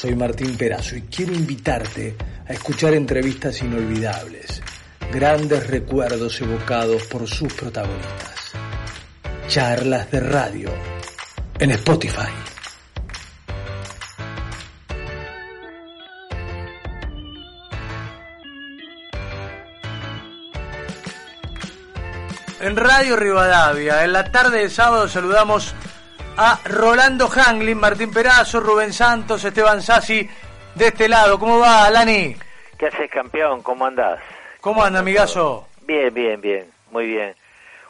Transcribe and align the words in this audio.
Soy 0.00 0.14
Martín 0.14 0.56
Perazo 0.56 0.94
y 0.94 1.02
quiero 1.02 1.34
invitarte 1.34 2.14
a 2.46 2.52
escuchar 2.52 2.94
entrevistas 2.94 3.60
inolvidables, 3.62 4.62
grandes 5.12 5.66
recuerdos 5.66 6.40
evocados 6.40 7.02
por 7.08 7.26
sus 7.26 7.52
protagonistas. 7.52 8.52
Charlas 9.48 10.08
de 10.12 10.20
radio 10.20 10.70
en 11.58 11.72
Spotify. 11.72 12.30
En 22.60 22.76
Radio 22.76 23.16
Rivadavia, 23.16 24.04
en 24.04 24.12
la 24.12 24.30
tarde 24.30 24.60
de 24.60 24.70
sábado 24.70 25.08
saludamos 25.08 25.74
a 26.38 26.60
Rolando 26.64 27.28
Hanglin, 27.28 27.78
Martín 27.78 28.12
Perazo, 28.12 28.60
Rubén 28.60 28.92
Santos, 28.92 29.44
Esteban 29.44 29.82
Sassi, 29.82 30.28
de 30.74 30.86
este 30.86 31.08
lado. 31.08 31.38
¿Cómo 31.38 31.58
va, 31.58 31.90
Lani? 31.90 32.36
¿Qué 32.78 32.86
haces, 32.86 33.10
campeón? 33.10 33.62
¿Cómo 33.62 33.86
andás? 33.86 34.20
¿Cómo 34.60 34.82
anda, 34.84 35.00
amigazo? 35.00 35.66
Bien, 35.82 36.12
bien, 36.14 36.40
bien, 36.40 36.70
muy 36.92 37.06
bien. 37.06 37.34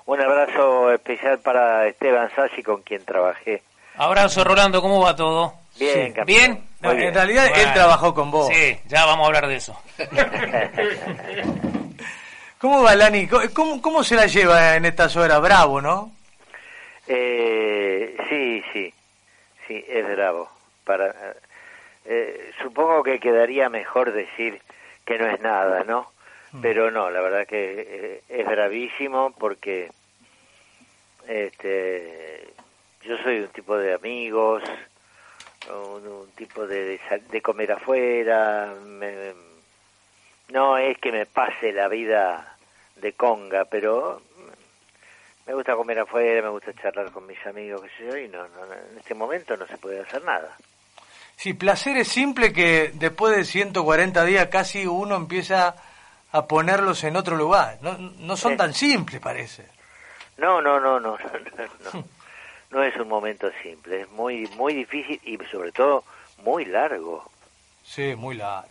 Un 0.07 0.21
abrazo 0.21 0.93
especial 0.93 1.39
para 1.41 1.87
Esteban 1.87 2.31
Sassi, 2.35 2.63
con 2.63 2.81
quien 2.83 3.05
trabajé. 3.05 3.63
Abrazo, 3.97 4.43
Rolando, 4.45 4.81
¿cómo 4.81 5.01
va 5.01 5.15
todo? 5.15 5.55
Bien, 5.79 6.09
Sí. 6.09 6.13
campeón. 6.15 6.27
¿Bien? 6.27 6.65
En 6.83 6.97
bien. 6.97 7.15
realidad 7.15 7.47
él 7.55 7.73
trabajó 7.75 8.15
con 8.15 8.31
vos. 8.31 8.49
Sí, 8.49 8.79
ya 8.87 9.05
vamos 9.05 9.25
a 9.25 9.27
hablar 9.27 9.47
de 9.49 9.57
eso. 9.57 9.79
¿Cómo 12.59 12.83
va, 12.83 12.95
Lani? 12.95 13.27
¿Cómo- 13.29 13.43
¿Cómo, 13.53 13.83
cómo 13.83 14.03
se 14.05 14.17
la 14.17 14.27
lleva 14.27 14.77
en 14.77 14.87
estas 14.87 15.15
horas? 15.17 15.41
Bravo, 15.41 15.81
¿no? 15.81 16.13
Eh, 17.09 18.17
sí, 18.29 18.63
sí, 18.73 18.95
sí, 19.67 19.85
es 19.89 20.07
bravo. 20.07 20.51
Para, 20.85 21.35
eh, 22.05 22.51
supongo 22.63 23.03
que 23.03 23.19
quedaría 23.19 23.69
mejor 23.69 24.13
decir 24.13 24.61
que 25.05 25.19
no 25.19 25.27
es 25.27 25.41
nada, 25.41 25.85
¿no? 25.85 26.13
Mm. 26.53 26.61
Pero 26.61 26.91
no, 26.91 27.11
la 27.11 27.21
verdad 27.21 27.47
que 27.47 27.87
eh, 27.89 28.23
es 28.29 28.47
bravísimo 28.47 29.35
porque 29.39 29.91
este, 31.27 32.49
yo 33.03 33.17
soy 33.19 33.41
un 33.41 33.49
tipo 33.49 33.77
de 33.77 33.95
amigos, 33.95 34.63
un, 35.67 36.07
un 36.07 36.31
tipo 36.33 36.67
de, 36.67 36.85
de, 36.85 37.01
de 37.31 37.43
comer 37.43 37.73
afuera. 37.73 38.75
me- 38.85 39.35
no 40.49 40.79
es 40.79 40.97
que 40.99 41.13
me 41.13 41.27
pase 41.27 41.73
la 41.73 41.89
vida 41.89 42.57
de 42.97 43.13
conga, 43.13 43.67
pero 43.67 44.23
me 45.49 45.55
gusta 45.55 45.75
comer 45.75 45.99
afuera, 45.99 46.43
me 46.43 46.51
gusta 46.51 46.73
charlar 46.75 47.11
con 47.11 47.27
mis 47.27 47.45
amigos, 47.47 47.81
qué 47.83 47.89
sé 47.97 48.07
yo, 48.11 48.17
y 48.19 48.29
no, 48.29 48.47
no, 48.49 48.65
en 48.67 48.99
este 48.99 49.15
momento 49.15 49.57
no 49.57 49.67
se 49.67 49.79
puede 49.79 50.01
hacer 50.01 50.23
nada. 50.23 50.57
Sí, 51.37 51.55
placer 51.55 51.97
es 51.97 52.09
simple 52.09 52.53
que 52.53 52.91
después 52.95 53.35
de 53.37 53.45
140 53.45 54.25
días 54.25 54.49
casi 54.49 54.87
uno 54.87 55.17
empieza 55.17 55.75
a 56.33 56.47
ponerlos 56.47 57.03
en 57.05 57.17
otro 57.17 57.37
lugar. 57.37 57.79
No, 57.81 57.97
no 57.97 58.37
son 58.37 58.53
Sí. 58.53 58.57
tan 58.59 58.75
simples, 58.75 59.21
parece. 59.21 59.67
No, 60.37 60.61
no, 60.61 60.79
no, 60.79 61.01
no, 61.01 61.17
no, 61.57 61.93
no, 61.95 62.05
no 62.71 62.83
es 62.85 62.95
un 62.97 63.09
momento 63.09 63.51
simple, 63.63 64.03
es 64.03 64.11
muy, 64.11 64.47
muy 64.57 64.75
difícil 64.75 65.19
y 65.25 65.39
sobre 65.51 65.73
todo 65.73 66.05
muy 66.45 66.65
largo. 66.67 67.25
Sí, 67.85 68.15
muy 68.17 68.37
largo. 68.37 68.69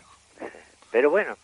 Pero 0.92 1.10
bueno, 1.10 1.36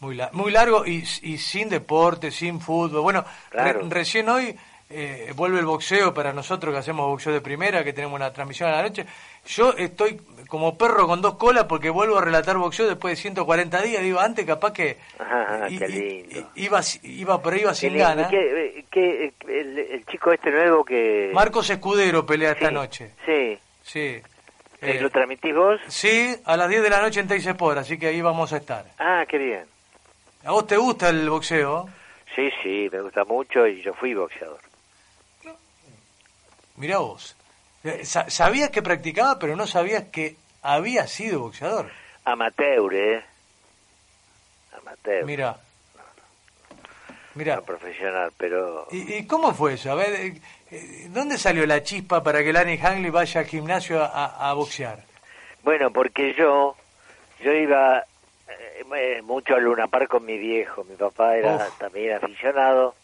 Muy, 0.00 0.14
la- 0.16 0.30
muy 0.32 0.50
largo 0.50 0.86
y, 0.86 1.04
y 1.22 1.36
sin 1.36 1.68
deporte, 1.68 2.30
sin 2.30 2.58
fútbol. 2.60 3.02
Bueno, 3.02 3.24
Claro. 3.50 3.80
re- 3.82 3.88
recién 3.90 4.28
hoy 4.30 4.58
eh, 4.90 5.32
vuelve 5.36 5.60
el 5.60 5.66
boxeo 5.66 6.12
para 6.12 6.32
nosotros 6.32 6.72
que 6.74 6.78
hacemos 6.80 7.06
boxeo 7.06 7.32
de 7.32 7.40
primera, 7.40 7.84
que 7.84 7.92
tenemos 7.92 8.16
una 8.16 8.32
transmisión 8.32 8.68
a 8.70 8.76
la 8.76 8.82
noche. 8.82 9.06
Yo 9.46 9.72
estoy 9.78 10.20
como 10.48 10.76
perro 10.76 11.06
con 11.06 11.22
dos 11.22 11.36
colas 11.36 11.64
porque 11.64 11.90
vuelvo 11.90 12.18
a 12.18 12.22
relatar 12.24 12.56
boxeo 12.58 12.88
después 12.88 13.16
de 13.16 13.22
140 13.22 13.80
días. 13.82 14.02
Digo, 14.02 14.18
antes 14.20 14.44
capaz 14.44 14.72
que 14.72 14.98
Ajá, 15.18 15.68
i- 15.70 15.78
lindo. 15.78 16.50
iba, 16.56 16.80
iba, 17.04 17.42
pero 17.42 17.56
iba 17.56 17.74
sin 17.74 17.92
¿qué- 17.92 17.98
ganas. 17.98 18.28
qué- 18.30 18.84
qué- 18.90 19.32
el, 19.48 19.78
el 19.78 20.06
chico 20.06 20.32
este 20.32 20.50
nuevo 20.50 20.84
que... 20.84 21.30
Marcos 21.32 21.70
Escudero 21.70 22.26
pelea 22.26 22.52
esta 22.52 22.70
noche. 22.70 23.12
Sí, 23.24 23.58
Sí. 23.82 24.20
Eh, 24.82 24.92
Eh, 24.96 25.00
¿lo 25.02 25.10
transmitís 25.10 25.54
vos? 25.54 25.78
sí, 25.88 26.34
a 26.46 26.56
las 26.56 26.68
10 26.68 26.82
de 26.82 26.88
la 26.90 27.02
noche 27.02 27.20
en 27.20 27.28
Teis 27.28 27.46
así 27.46 27.98
que 27.98 28.06
ahí 28.06 28.20
vamos 28.22 28.50
a 28.52 28.56
estar. 28.56 28.86
Ah, 28.98 29.24
qué 29.28 29.36
bien. 29.36 29.64
¿A 30.44 30.52
vos 30.52 30.66
te 30.66 30.78
gusta 30.78 31.10
el 31.10 31.28
boxeo? 31.28 31.86
Sí, 32.34 32.48
sí, 32.62 32.88
me 32.90 33.02
gusta 33.02 33.24
mucho 33.24 33.66
y 33.66 33.82
yo 33.82 33.92
fui 33.92 34.14
boxeador. 34.14 34.58
Mirá 36.80 36.98
vos. 36.98 37.36
Eh, 37.84 38.04
sa- 38.04 38.28
Sabías 38.30 38.70
que 38.70 38.82
practicaba, 38.82 39.38
pero 39.38 39.54
no 39.54 39.66
sabías 39.66 40.04
que 40.10 40.36
había 40.62 41.06
sido 41.06 41.40
boxeador. 41.40 41.90
Amateur, 42.24 42.94
¿eh? 42.94 43.22
Amateur. 44.78 45.24
Mira. 45.26 45.56
Mira. 47.34 47.56
No 47.56 47.62
profesional, 47.62 48.32
pero... 48.36 48.88
¿Y, 48.90 49.14
y 49.14 49.26
cómo 49.26 49.54
fue 49.54 49.74
eso? 49.74 49.92
A 49.92 49.94
ver, 49.94 50.12
eh, 50.14 50.40
eh, 50.70 51.06
¿dónde 51.10 51.38
salió 51.38 51.64
la 51.66 51.82
chispa 51.82 52.22
para 52.22 52.42
que 52.42 52.52
Lani 52.52 52.76
Hangley 52.78 53.10
vaya 53.10 53.40
al 53.42 53.46
gimnasio 53.46 54.02
a, 54.02 54.06
a- 54.06 54.50
a 54.50 54.54
boxear? 54.54 55.04
Bueno, 55.62 55.90
porque 55.92 56.34
yo, 56.34 56.76
yo 57.40 57.52
iba 57.52 58.04
eh, 58.48 59.22
mucho 59.22 59.54
al 59.54 59.62
Luna 59.64 59.86
Park 59.86 60.08
con 60.08 60.24
mi 60.24 60.38
viejo. 60.38 60.82
Mi 60.84 60.96
papá 60.96 61.36
era 61.36 61.56
Uf. 61.56 61.78
también 61.78 62.14
aficionado 62.16 62.94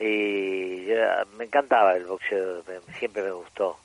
y 0.00 0.86
yo- 0.86 1.26
me 1.36 1.44
encantaba 1.44 1.94
el 1.94 2.06
boxeo, 2.06 2.62
siempre 2.98 3.22
me 3.22 3.30
gustó. 3.32 3.78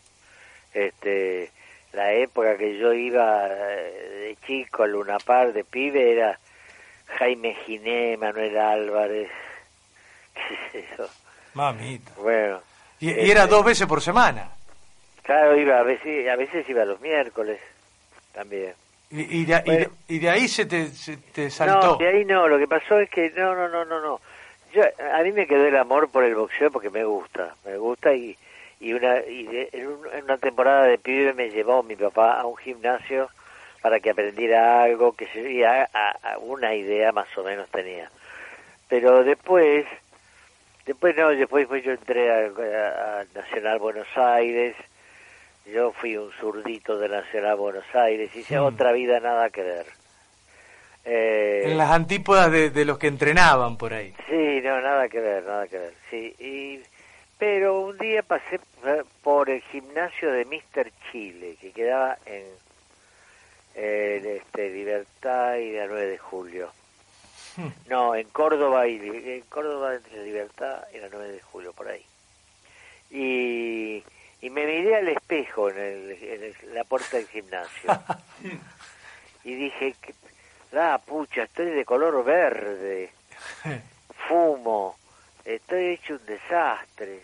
Este, 0.74 1.52
la 1.94 2.12
época 2.14 2.58
que 2.58 2.78
yo 2.78 2.94
iba 2.94 3.48
eh, 3.50 4.28
de 4.38 4.38
chico 4.48 4.84
al 4.84 4.92
Luna 4.92 5.18
Park, 5.20 5.54
de 5.54 5.64
pibe, 5.64 6.12
era 6.14 6.40
Jaime 7.20 7.56
Giné, 7.66 8.18
Manuel 8.18 8.58
Álvarez, 8.58 9.30
qué 10.34 10.58
sé 10.82 10.86
yo. 10.98 11.06
Mamita. 11.54 12.12
Bueno. 12.18 12.62
Y, 13.00 13.08
y 13.08 13.10
este, 13.12 13.32
era 13.32 13.48
dos 13.48 13.64
veces 13.64 13.88
por 13.88 14.02
semana. 14.02 14.50
Claro, 15.24 15.58
iba 15.58 15.80
a 15.80 15.84
veces, 15.84 16.28
a 16.30 16.36
veces 16.36 16.68
iba 16.70 16.86
los 16.86 17.00
miércoles 17.02 17.60
también. 18.34 18.74
Y, 19.10 19.42
y 19.42 19.46
de, 19.46 19.54
y 19.66 19.70
de- 19.72 19.78
Bueno. 19.88 19.92
y 20.08 20.20
de 20.20 20.30
ahí 20.30 20.48
se 20.48 20.66
te, 20.66 20.88
se 20.90 21.18
te 21.18 21.50
saltó. 21.50 21.94
No, 21.94 21.96
de 21.98 22.08
ahí 22.08 22.26
no, 22.26 22.48
lo 22.48 22.58
que 22.58 22.68
pasó 22.68 23.00
es 23.00 23.10
que 23.10 23.30
no, 23.32 23.56
no, 23.56 23.68
no, 23.70 23.86
no, 23.86 24.02
no. 24.02 24.22
Yo, 24.76 24.84
a 25.14 25.24
mí 25.24 25.32
me 25.32 25.48
quedó 25.48 25.66
el 25.66 25.78
amor 25.78 26.10
por 26.10 26.26
el 26.26 26.36
boxeo 26.36 26.70
porque 26.70 26.90
me 26.90 27.06
gusta, 27.06 27.56
me 27.66 27.78
gusta 27.78 28.14
y, 28.14 28.38
y 28.82 28.92
una 28.94 29.20
y 29.26 29.48
de- 29.48 29.70
en, 29.72 29.88
un- 29.88 30.08
en 30.14 30.24
una 30.26 30.38
temporada 30.38 30.84
de 30.84 30.98
pibe 30.98 31.34
me 31.34 31.50
llevó 31.50 31.82
mi 31.82 31.96
papá 31.96 32.40
a 32.42 32.46
un 32.46 32.58
gimnasio 32.58 33.30
para 33.82 34.02
que 34.02 34.10
aprendiera 34.10 34.84
algo 34.84 35.14
que 35.16 35.28
a, 35.66 35.88
a 36.34 36.38
una 36.40 36.76
idea 36.76 37.14
más 37.14 37.28
o 37.38 37.44
menos 37.44 37.70
tenía. 37.70 38.10
Pero 38.90 39.24
después, 39.24 39.86
después 40.86 41.16
no, 41.16 41.30
después 41.30 41.70
yo 41.84 41.92
entré 41.94 42.30
a, 42.32 43.24
Nacional 43.34 43.80
Buenos 43.80 44.08
Aires, 44.18 44.76
yo 45.66 45.92
fui 45.94 46.18
un 46.18 46.32
zurdito 46.34 46.98
de 47.00 47.08
Nacional 47.10 47.56
Buenos 47.56 47.86
Aires, 47.96 48.36
hice 48.36 48.60
Mm. 48.60 48.64
otra 48.64 48.92
vida 48.92 49.20
nada 49.22 49.50
que 49.52 49.64
ver. 49.64 49.86
Eh, 51.06 51.64
En 51.66 51.78
las 51.78 51.92
antípodas 51.92 52.52
de, 52.52 52.70
de 52.72 52.84
los 52.86 52.98
que 52.98 53.08
entrenaban 53.08 53.78
por 53.78 53.94
ahí. 53.94 54.14
Sí, 54.28 54.60
no, 54.64 54.82
nada 54.82 55.08
que 55.08 55.20
ver, 55.20 55.44
nada 55.44 55.68
que 55.68 55.78
ver. 55.78 55.94
Sí, 56.10 56.36
y, 56.40 56.80
pero 57.38 57.82
un 57.82 57.98
día 57.98 58.24
pasé 58.24 58.60
por 59.22 59.50
el 59.50 59.62
gimnasio 59.62 60.32
de 60.32 60.46
Mr. 60.46 60.92
Chile, 61.12 61.58
que 61.62 61.72
quedaba 61.72 62.18
en 62.26 62.44
eh, 63.76 64.40
este, 64.42 64.70
Libertad 64.70 65.56
y 65.58 65.74
la 65.74 65.86
9 65.88 66.06
de 66.08 66.18
julio. 66.18 66.72
Hmm. 67.58 67.68
No, 67.88 68.16
en 68.16 68.28
Córdoba 68.30 68.88
y 68.88 68.96
en 68.98 69.42
Córdoba 69.50 69.96
entre 69.96 70.24
Libertad 70.24 70.84
y 70.94 70.98
la 70.98 71.08
9 71.12 71.32
de 71.34 71.42
julio, 71.42 71.72
por 71.74 71.88
ahí. 71.88 72.04
Y, 73.12 74.04
y 74.42 74.50
me 74.50 74.66
miré 74.66 74.96
al 74.96 75.08
espejo 75.10 75.70
en, 75.70 75.78
el, 75.78 76.12
en 76.22 76.44
el- 76.44 76.74
la 76.74 76.84
puerta 76.84 77.18
del 77.18 77.28
gimnasio 77.28 77.90
y 79.44 79.54
dije, 79.56 79.96
la 80.76 80.98
pucha, 80.98 81.44
estoy 81.44 81.68
de 81.68 81.86
color 81.86 82.22
verde 82.26 83.10
fumo, 84.28 84.98
estoy 85.46 85.94
hecho 85.94 86.16
un 86.16 86.26
desastre. 86.26 87.22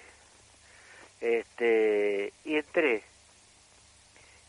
Este, 1.20 2.32
y 2.46 2.56
entré. 2.56 3.04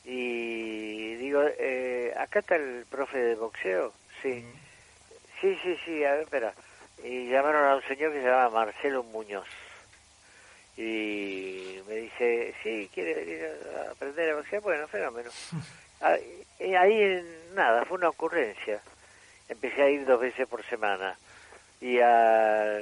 Y 0.04 1.16
digo, 1.16 1.43
eh, 1.58 2.14
acá 2.16 2.38
está 2.38 2.54
el 2.54 2.87
profe 2.88 3.19
de 3.19 3.34
boxeo. 3.34 3.93
Sí, 4.22 4.44
sí, 5.40 5.58
sí, 5.64 5.76
sí, 5.84 6.05
a 6.05 6.12
ver, 6.12 6.22
espera. 6.22 6.55
Y 7.02 7.28
llamaron 7.28 7.69
a 7.69 7.76
un 7.76 7.82
señor 7.82 8.12
que 8.12 8.20
se 8.20 8.26
llama 8.28 8.50
Marcelo 8.50 9.02
Muñoz. 9.02 9.48
Y 10.76 11.81
me 11.88 11.96
dice, 11.96 12.55
sí, 12.62 12.88
¿quiere 12.94 13.14
venir 13.14 13.48
a 13.76 13.90
aprender 13.90 14.31
a 14.31 14.37
boxear? 14.37 14.62
Bueno, 14.62 14.87
fenómeno. 14.87 15.31
Ah, 16.05 16.16
y 16.58 16.75
ahí 16.75 17.00
en 17.00 17.55
nada, 17.55 17.84
fue 17.84 17.96
una 17.96 18.08
ocurrencia. 18.08 18.81
Empecé 19.52 19.82
a 19.82 19.90
ir 19.90 20.06
dos 20.06 20.19
veces 20.20 20.49
por 20.49 20.64
semana. 20.64 21.14
Y 21.81 21.99
ah, 22.00 22.78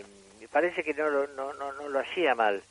parece 0.53 0.83
que 0.85 0.95
no 0.95 1.09
lo, 1.11 1.27
no, 1.29 1.53
no, 1.55 1.73
no 1.73 1.89
lo 1.89 1.99
hacía 2.01 2.35
mal. 2.35 2.63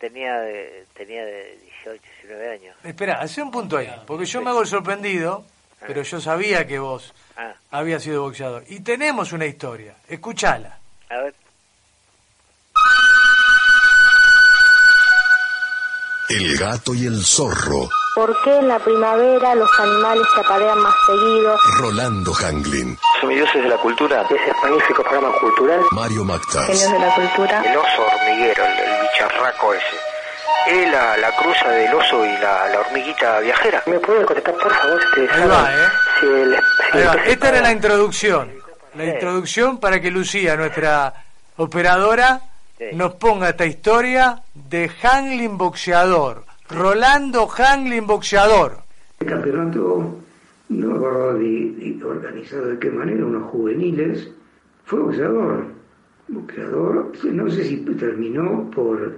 tenía 0.00 0.38
de, 0.40 0.84
tenía 0.94 1.24
de 1.24 1.58
18, 1.84 2.02
19 2.22 2.50
años. 2.52 2.76
Espera, 2.84 3.20
hace 3.20 3.40
un 3.42 3.50
punto 3.50 3.76
ahí, 3.76 3.90
porque 4.06 4.24
yo 4.26 4.40
me 4.42 4.50
hago 4.50 4.62
el 4.62 4.66
sorprendido, 4.66 5.44
pero 5.86 6.02
yo 6.02 6.20
sabía 6.20 6.66
que 6.66 6.78
vos 6.78 7.14
Ah, 7.36 7.54
habías 7.70 8.02
sido 8.02 8.22
boxeador. 8.22 8.64
Y 8.68 8.80
tenemos 8.80 9.32
una 9.32 9.46
historia, 9.46 9.94
escuchala. 10.08 10.78
a 11.08 11.18
ver. 11.18 11.34
El 16.30 16.58
gato 16.58 16.94
y 16.94 17.06
el 17.06 17.24
zorro. 17.24 17.88
¿Por 18.18 18.34
qué 18.42 18.56
en 18.58 18.66
la 18.66 18.80
primavera 18.80 19.54
los 19.54 19.70
animales 19.78 20.26
se 20.34 20.40
aparean 20.40 20.76
más 20.80 20.94
seguido? 21.06 21.56
Rolando 21.78 22.32
Hanglin. 22.34 22.98
Semidioses 23.20 23.62
de 23.62 23.68
la 23.68 23.76
cultura. 23.76 24.22
ese 24.22 24.52
magnífico 24.60 25.04
programa 25.04 25.30
cultural. 25.38 25.80
Mario 25.92 26.24
Mactas. 26.24 26.66
Genios 26.66 26.90
de 26.90 26.98
la 26.98 27.14
cultura. 27.14 27.62
El 27.64 27.76
oso 27.76 28.02
hormiguero, 28.02 28.64
el, 28.66 28.72
el 28.72 29.02
bicharraco 29.02 29.72
ese. 29.72 29.96
Es 30.66 30.90
la, 30.90 31.16
la 31.16 31.30
cruza 31.36 31.68
del 31.70 31.94
oso 31.94 32.26
y 32.26 32.32
la, 32.38 32.68
la 32.70 32.80
hormiguita 32.80 33.38
viajera. 33.38 33.84
¿Me 33.86 34.00
puede 34.00 34.24
contestar, 34.24 34.54
por 34.54 34.74
favor, 34.74 35.00
si 35.00 35.20
ustedes 35.22 35.30
Ahí 35.42 35.48
va, 35.48 35.70
¿eh? 35.72 35.88
si 36.18 36.26
el, 36.26 36.56
si 36.90 36.98
Ahí 36.98 37.04
va, 37.04 37.12
el- 37.12 37.30
Esta 37.30 37.48
era 37.50 37.60
la 37.60 37.70
introducción. 37.70 38.52
La 38.94 39.04
Sí. 39.04 39.10
introducción 39.10 39.78
para 39.78 40.00
que 40.00 40.10
Lucía, 40.10 40.56
nuestra 40.56 41.14
operadora, 41.56 42.40
Sí. 42.78 42.84
nos 42.94 43.14
ponga 43.14 43.50
esta 43.50 43.64
historia 43.64 44.42
de 44.54 44.90
Hanglin 45.02 45.56
boxeador. 45.56 46.47
Rolando 46.70 47.48
Hanglin 47.48 48.06
boxeador. 48.06 48.72
El 49.20 49.26
campeonato, 49.26 50.18
no 50.68 50.86
me 50.86 50.96
acuerdo 50.96 51.38
de, 51.38 51.98
organizado 52.04 52.66
de 52.66 52.78
qué 52.78 52.90
manera, 52.90 53.24
unos 53.24 53.50
juveniles, 53.50 54.30
fue 54.84 55.00
boxeador. 55.00 55.64
Boxeador, 56.28 57.12
no 57.24 57.50
sé 57.50 57.64
si 57.64 57.78
terminó 57.78 58.70
por 58.70 59.16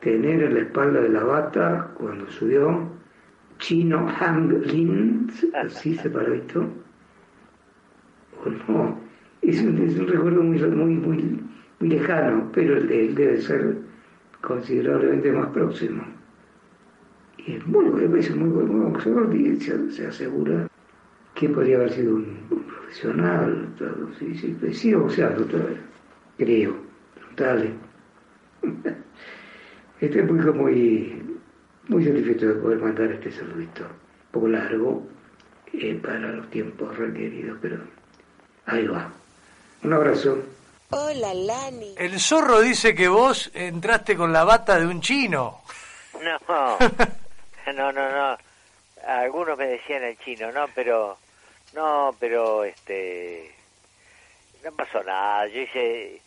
tener 0.00 0.42
en 0.42 0.54
la 0.54 0.60
espalda 0.62 1.00
de 1.00 1.10
la 1.10 1.22
bata 1.22 1.90
cuando 1.94 2.28
subió 2.32 2.88
Chino 3.58 4.08
Hang 4.18 4.50
Lin, 4.66 5.30
así 5.54 5.94
se 5.94 6.10
paró 6.10 6.34
esto. 6.34 6.64
O 8.44 8.72
no, 8.72 8.98
es 9.42 9.62
un, 9.62 9.78
es 9.78 9.96
un 9.96 10.08
recuerdo 10.08 10.42
muy, 10.42 10.58
muy, 10.58 10.94
muy, 10.96 11.40
muy 11.78 11.88
lejano, 11.88 12.50
pero 12.52 12.76
el 12.76 12.88
de 12.88 13.06
él 13.06 13.14
debe 13.14 13.40
ser 13.40 13.76
considerablemente 14.40 15.30
más 15.30 15.46
próximo. 15.50 16.02
Y 17.46 17.56
es 17.56 17.66
muy 17.66 17.84
buen, 17.86 18.16
es 18.16 18.34
muy 18.34 18.48
buen 18.48 18.92
boxeador 18.92 19.34
y 19.34 19.60
se, 19.60 19.90
se 19.90 20.06
asegura 20.06 20.68
que 21.34 21.48
podría 21.48 21.76
haber 21.76 21.92
sido 21.92 22.14
un, 22.14 22.46
un 22.50 22.62
profesional, 22.64 23.74
todo, 23.76 24.08
sí, 24.18 24.36
sí, 24.38 24.56
pues 24.58 24.78
sigue 24.78 24.96
boxeando 24.96 25.44
todavía, 25.44 25.80
creo, 26.38 26.76
preguntale. 27.14 27.70
Estoy 30.00 30.22
muy, 30.22 30.40
muy, 30.52 31.22
muy 31.88 32.04
satisfecho 32.04 32.48
de 32.48 32.54
poder 32.54 32.78
mandar 32.78 33.12
este 33.12 33.32
saludito, 33.32 33.82
un 33.82 34.32
poco 34.32 34.48
largo 34.48 35.06
eh, 35.72 35.98
para 36.02 36.32
los 36.32 36.48
tiempos 36.50 36.96
requeridos, 36.96 37.58
pero 37.60 37.78
ahí 38.66 38.86
va. 38.86 39.10
Un 39.82 39.92
abrazo. 39.92 40.38
Hola, 40.90 41.34
Lani. 41.34 41.94
El 41.98 42.20
zorro 42.20 42.60
dice 42.60 42.94
que 42.94 43.08
vos 43.08 43.50
entraste 43.54 44.16
con 44.16 44.32
la 44.32 44.44
bata 44.44 44.78
de 44.78 44.86
un 44.86 45.00
chino. 45.00 45.62
No, 46.22 46.78
no, 47.74 47.92
no, 47.92 48.10
no. 48.10 48.38
Algunos 49.06 49.58
me 49.58 49.66
decían 49.66 50.02
el 50.02 50.18
chino, 50.18 50.50
no, 50.52 50.66
pero, 50.74 51.18
no, 51.74 52.14
pero, 52.18 52.64
este, 52.64 53.54
no 54.64 54.72
pasó 54.72 55.02
nada. 55.02 55.46
Yo 55.48 55.60
hice, 55.60 56.20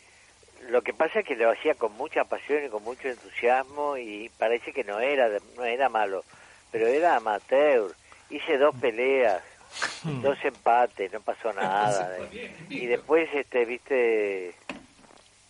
lo 0.70 0.82
que 0.82 0.94
pasa 0.94 1.20
es 1.20 1.26
que 1.26 1.36
lo 1.36 1.52
hacía 1.52 1.76
con 1.76 1.94
mucha 1.94 2.24
pasión 2.26 2.66
y 2.66 2.70
con 2.70 2.84
mucho 2.84 3.08
entusiasmo 3.08 3.98
y 3.98 4.30
parece 4.38 4.72
que 4.74 4.84
no 4.84 5.00
era, 5.00 5.30
no 5.56 5.66
era 5.66 5.90
malo, 5.90 6.24
pero 6.72 6.88
era 6.88 7.16
amateur. 7.16 7.92
Hice 8.30 8.58
dos 8.58 8.76
peleas, 8.76 9.42
dos 10.04 10.38
empates, 10.44 11.12
no 11.14 11.22
pasó 11.22 11.52
nada. 11.54 12.18
Y 12.70 12.86
después, 12.86 13.30
este, 13.34 13.66
viste, 13.66 14.54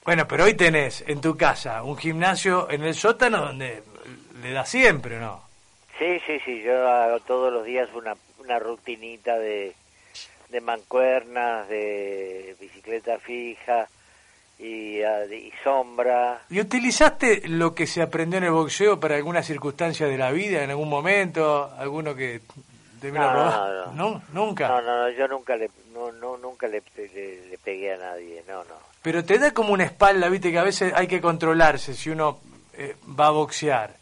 Bueno, 0.06 0.28
pero 0.28 0.46
hoy 0.46 0.54
tenés 0.54 1.04
en 1.08 1.20
tu 1.20 1.36
casa 1.36 1.84
un 1.84 1.98
gimnasio 1.98 2.70
en 2.70 2.84
el 2.84 2.94
sótano 2.94 3.48
donde 3.48 3.84
le 4.42 4.52
da 4.52 4.66
siempre, 4.66 5.20
¿no? 5.20 5.47
Sí, 6.00 6.20
sí, 6.26 6.40
sí, 6.46 6.62
yo 6.62 6.88
hago 6.88 7.20
todos 7.22 7.52
los 7.52 7.66
días 7.66 7.90
una, 7.96 8.16
una 8.40 8.60
rutinita 8.60 9.38
de, 9.38 9.74
de 10.50 10.62
mancuernas, 10.62 11.68
de 11.70 12.56
bicicleta 12.60 13.18
fija 13.20 13.88
y, 14.60 15.02
ah, 15.02 15.26
y 15.26 15.52
sombra. 15.64 16.42
¿Y 16.50 16.60
utilizaste 16.60 17.48
lo 17.48 17.74
que 17.74 17.88
se 17.88 18.02
aprendió 18.02 18.38
en 18.38 18.44
el 18.46 18.52
boxeo 18.52 19.00
para 19.00 19.16
alguna 19.16 19.42
circunstancia 19.42 20.08
de 20.08 20.18
la 20.18 20.32
vida, 20.32 20.64
en 20.64 20.70
algún 20.70 20.90
momento? 20.90 21.72
¿Alguno 21.78 22.14
que 22.16 22.42
te 23.02 23.12
No, 23.12 23.14
probar? 23.20 23.94
no, 23.94 23.94
no. 23.94 24.22
¿Nunca? 24.34 24.68
No, 24.68 24.82
no, 24.82 24.98
no, 25.04 25.10
yo 25.10 25.28
nunca 25.28 25.56
le, 25.56 25.70
no, 25.94 26.12
no, 26.12 26.38
nunca 26.38 26.68
le, 26.68 26.84
le, 26.96 27.48
le 27.50 27.58
pegué 27.58 27.94
a 27.94 27.98
nadie, 27.98 28.44
no, 28.48 28.64
no. 28.66 28.76
Pero 29.02 29.24
te 29.24 29.40
da 29.40 29.52
como 29.52 29.74
una 29.74 29.86
espalda, 29.86 30.30
viste, 30.30 30.52
que 30.52 30.60
a 30.60 30.64
veces 30.64 30.94
hay 30.96 31.08
que 31.08 31.22
controlarse 31.22 31.94
si 31.96 32.10
uno 32.10 32.40
eh, 32.74 32.96
va 33.20 33.28
a 33.28 33.32
boxear. 33.32 33.96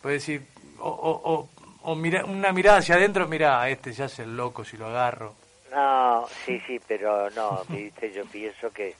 Puede 0.00 0.16
decir, 0.16 0.42
o, 0.82 1.20
o, 1.24 1.48
o, 1.82 1.94
mira, 1.94 2.24
una 2.24 2.52
mirada 2.52 2.78
hacia 2.78 2.96
adentro, 2.96 3.26
mira, 3.28 3.68
este 3.68 3.92
ya 3.92 4.06
es 4.06 4.18
el 4.18 4.36
loco 4.36 4.64
si 4.64 4.76
lo 4.76 4.86
agarro. 4.86 5.34
No, 5.70 6.28
sí, 6.44 6.60
sí, 6.66 6.80
pero 6.86 7.30
no, 7.30 7.62
viste, 7.68 8.12
yo 8.12 8.24
pienso 8.26 8.70
que 8.72 8.94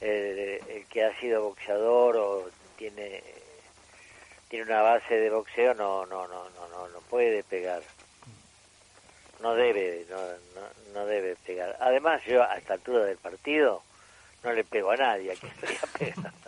el, 0.00 0.60
el 0.68 0.86
que 0.88 1.04
ha 1.04 1.18
sido 1.20 1.42
boxeador 1.44 2.16
o 2.16 2.44
tiene 2.76 3.22
tiene 4.48 4.66
una 4.66 4.82
base 4.82 5.14
de 5.14 5.30
boxeo 5.30 5.74
no 5.74 6.04
no 6.06 6.28
no 6.28 6.44
no 6.50 6.68
no, 6.68 6.88
no 6.88 6.98
puede 7.10 7.42
pegar. 7.42 7.82
No 9.40 9.54
debe, 9.54 10.06
no, 10.08 10.16
no, 10.16 10.68
no 10.94 11.06
debe 11.06 11.36
pegar. 11.36 11.76
Además, 11.80 12.22
yo 12.24 12.42
a 12.42 12.56
esta 12.56 12.74
altura 12.74 13.04
del 13.04 13.18
partido 13.18 13.82
no 14.42 14.52
le 14.52 14.64
pego 14.64 14.90
a 14.90 14.96
nadie, 14.96 15.32
a 15.32 15.34
quien 15.34 15.52
estoy 15.52 15.76
a 15.76 15.98
pegar. 15.98 16.32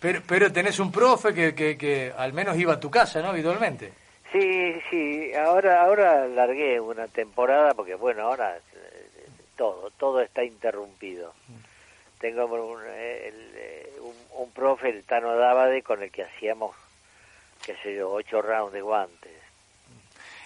Pero, 0.00 0.22
pero 0.26 0.50
tenés 0.50 0.78
un 0.80 0.90
profe 0.90 1.34
que, 1.34 1.54
que, 1.54 1.76
que 1.76 2.12
al 2.16 2.32
menos 2.32 2.56
iba 2.56 2.72
a 2.72 2.80
tu 2.80 2.90
casa, 2.90 3.20
¿no? 3.20 3.28
Habitualmente. 3.28 3.92
Sí, 4.32 4.80
sí, 4.88 5.34
ahora 5.34 5.82
ahora 5.82 6.26
largué 6.26 6.80
una 6.80 7.08
temporada 7.08 7.74
porque 7.74 7.96
bueno, 7.96 8.22
ahora 8.22 8.56
eh, 8.56 9.28
todo 9.56 9.90
todo 9.98 10.20
está 10.20 10.42
interrumpido. 10.44 11.34
Tengo 12.18 12.46
un, 12.46 12.80
eh, 12.86 13.28
el, 13.28 14.00
un, 14.02 14.14
un 14.42 14.52
profe, 14.52 14.90
el 14.90 15.04
Tano 15.04 15.36
Dávade, 15.36 15.82
con 15.82 16.02
el 16.02 16.10
que 16.10 16.22
hacíamos, 16.22 16.76
qué 17.64 17.74
sé 17.82 17.96
yo, 17.96 18.10
ocho 18.10 18.40
rounds 18.40 18.72
de 18.72 18.82
guantes. 18.82 19.32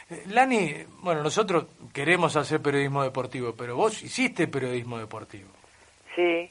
Eh, 0.09 0.23
Lani, 0.29 0.85
bueno, 1.01 1.23
nosotros 1.23 1.67
queremos 1.93 2.37
hacer 2.37 2.61
periodismo 2.63 3.03
deportivo, 3.03 3.55
pero 3.55 3.77
vos 3.77 4.03
hiciste 4.03 4.49
periodismo 4.49 4.99
deportivo. 4.99 5.51
Sí, 6.15 6.51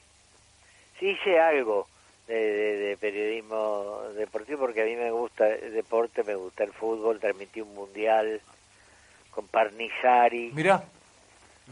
sí 1.00 1.10
hice 1.10 1.39
algo 1.39 1.88
de, 2.27 2.34
de- 2.36 2.77
de 2.77 2.98
periodismo 2.98 4.01
deportivo 4.15 4.60
porque 4.60 4.82
a 4.82 4.86
mí 4.86 4.96
me 4.96 5.12
gusta 5.12 5.48
el 5.50 5.74
deporte, 5.74 6.24
me 6.24 6.36
gusta 6.36 6.63
el 6.63 6.72
fútbol, 6.72 7.20
transmití 7.20 7.62
un 7.62 7.74
mundial 7.75 8.39
con 9.32 9.48
Parnizari. 9.48 10.51
Mirá, 10.53 10.84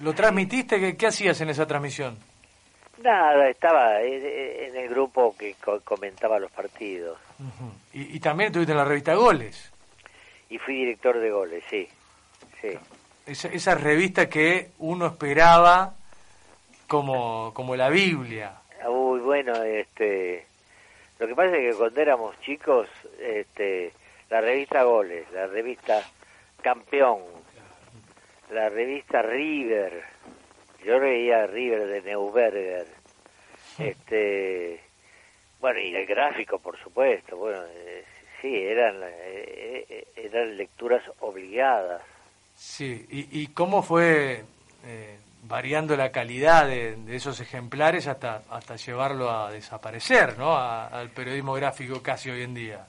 ¿lo 0.01 0.13
transmitiste? 0.13 0.79
¿Qué, 0.79 0.97
qué 0.97 1.07
hacías 1.07 1.39
en 1.41 1.49
esa 1.49 1.65
transmisión? 1.67 2.17
Nada, 3.01 3.49
estaba 3.49 4.01
en, 4.01 4.75
el 4.75 4.89
grupo 4.89 5.35
que 5.37 5.55
co- 5.55 5.81
comentaba 5.81 6.37
los 6.39 6.51
partidos 6.51 7.17
y, 7.93 8.15
y 8.15 8.19
también 8.19 8.47
estuviste 8.47 8.73
en 8.73 8.77
la 8.77 8.85
revista 8.85 9.15
Goles, 9.15 9.71
y 10.49 10.57
fui 10.59 10.75
director 10.75 11.17
de 11.17 11.31
goles, 11.31 11.63
sí, 11.69 11.87
sí. 12.61 12.77
esa, 13.25 13.47
esa 13.47 13.73
revista 13.75 14.29
que 14.29 14.69
uno 14.79 15.07
esperaba 15.07 15.95
como, 16.87 17.51
como 17.55 17.75
la 17.75 17.89
Biblia. 17.89 18.60
Uy, 18.87 19.19
bueno, 19.19 19.63
este, 19.63 20.45
lo 21.19 21.27
que 21.27 21.35
pasa 21.35 21.55
es 21.55 21.71
que 21.71 21.77
cuando 21.77 22.01
éramos 22.01 22.39
chicos, 22.41 22.87
este, 23.19 23.91
la 24.29 24.41
revista 24.41 24.83
Goles, 24.83 25.29
la 25.31 25.47
revista 25.47 26.03
Campeón, 26.61 27.19
la 28.51 28.69
revista 28.69 29.21
River, 29.21 30.03
yo 30.83 30.99
leía 30.99 31.47
River 31.47 31.87
de 31.87 32.01
Neuberger, 32.01 32.87
este, 33.77 34.81
bueno, 35.59 35.79
y 35.79 35.95
el 35.95 36.05
gráfico, 36.05 36.59
por 36.59 36.77
supuesto, 36.79 37.37
bueno, 37.37 37.61
eh, 37.69 38.03
sí, 38.41 38.55
eran, 38.55 38.95
eh, 39.03 39.85
eh, 39.89 40.07
eran 40.15 40.57
lecturas 40.57 41.03
obligadas. 41.19 42.01
Sí, 42.55 43.05
¿y, 43.09 43.41
y 43.41 43.47
cómo 43.47 43.81
fue 43.81 44.43
eh, 44.85 45.17
variando 45.43 45.95
la 45.97 46.11
calidad 46.11 46.67
de, 46.67 46.95
de 46.95 47.15
esos 47.15 47.39
ejemplares 47.39 48.07
hasta, 48.07 48.41
hasta 48.49 48.75
llevarlo 48.75 49.29
a 49.29 49.51
desaparecer, 49.51 50.37
¿no? 50.37 50.55
A- 50.55 50.87
al 50.87 51.09
periodismo 51.09 51.53
gráfico 51.53 52.01
casi 52.03 52.29
hoy 52.29 52.43
en 52.43 52.53
día. 52.53 52.85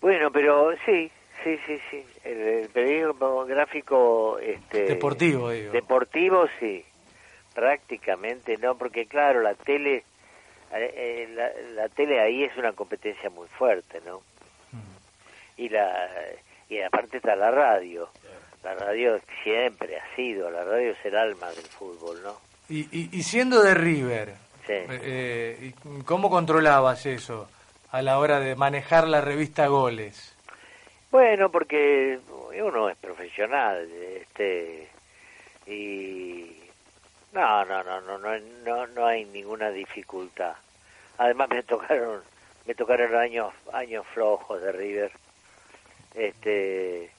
Bueno, 0.00 0.30
pero 0.32 0.72
sí, 0.84 1.10
sí, 1.44 1.56
sí, 1.66 1.78
sí. 1.90 2.04
El, 2.24 2.38
el 2.40 2.68
periodismo 2.68 3.44
gráfico 3.44 4.38
este, 4.40 4.84
Deportivo, 4.84 5.50
digo. 5.50 5.72
Deportivo, 5.72 6.46
sí. 6.58 6.84
Prácticamente 7.54 8.56
no, 8.56 8.76
porque 8.76 9.06
claro, 9.06 9.40
la 9.42 9.54
tele 9.54 10.04
Eh, 10.74 10.94
eh, 10.96 11.28
la, 11.34 11.82
la 11.82 11.88
tele 11.90 12.18
ahí 12.18 12.44
es 12.44 12.56
una 12.56 12.72
competencia 12.72 13.28
muy 13.28 13.46
fuerte, 13.46 14.00
¿no? 14.06 14.22
Y 15.58 15.68
la 15.68 16.08
y 16.70 16.80
aparte 16.80 17.18
está 17.18 17.36
la 17.36 17.50
radio. 17.50 18.08
La 18.64 18.74
radio 18.74 19.20
siempre 19.42 19.98
ha 19.98 20.16
sido, 20.16 20.50
la 20.50 20.64
radio 20.64 20.92
es 20.92 21.04
el 21.04 21.16
alma 21.16 21.48
del 21.50 21.64
fútbol, 21.64 22.22
¿no? 22.22 22.36
Y, 22.68 22.80
y, 22.96 23.08
y 23.12 23.22
siendo 23.22 23.62
de 23.62 23.74
River, 23.74 24.34
Sí. 24.66 24.74
eh, 24.88 25.72
¿y 25.84 26.02
¿cómo 26.04 26.30
controlabas 26.30 27.04
eso 27.06 27.48
a 27.90 28.00
la 28.02 28.18
hora 28.20 28.38
de 28.38 28.54
manejar 28.54 29.08
la 29.08 29.20
revista 29.20 29.66
Goles? 29.66 30.36
Bueno, 31.10 31.50
porque 31.50 32.20
uno 32.62 32.88
es 32.88 32.96
profesional, 32.98 33.88
este 33.90 34.88
y 35.66 36.56
no, 37.32 37.64
no, 37.64 37.82
no, 37.82 38.00
no, 38.00 38.18
no, 38.18 38.38
no, 38.64 38.86
no 38.86 39.06
hay 39.06 39.24
ninguna 39.26 39.70
dificultad. 39.70 40.54
Además 41.18 41.48
me 41.50 41.62
tocaron, 41.64 42.20
me 42.66 42.74
tocaron 42.74 43.14
años, 43.16 43.52
años 43.72 44.06
flojos 44.14 44.62
de 44.62 44.72
River, 44.72 45.12
este 46.14 47.10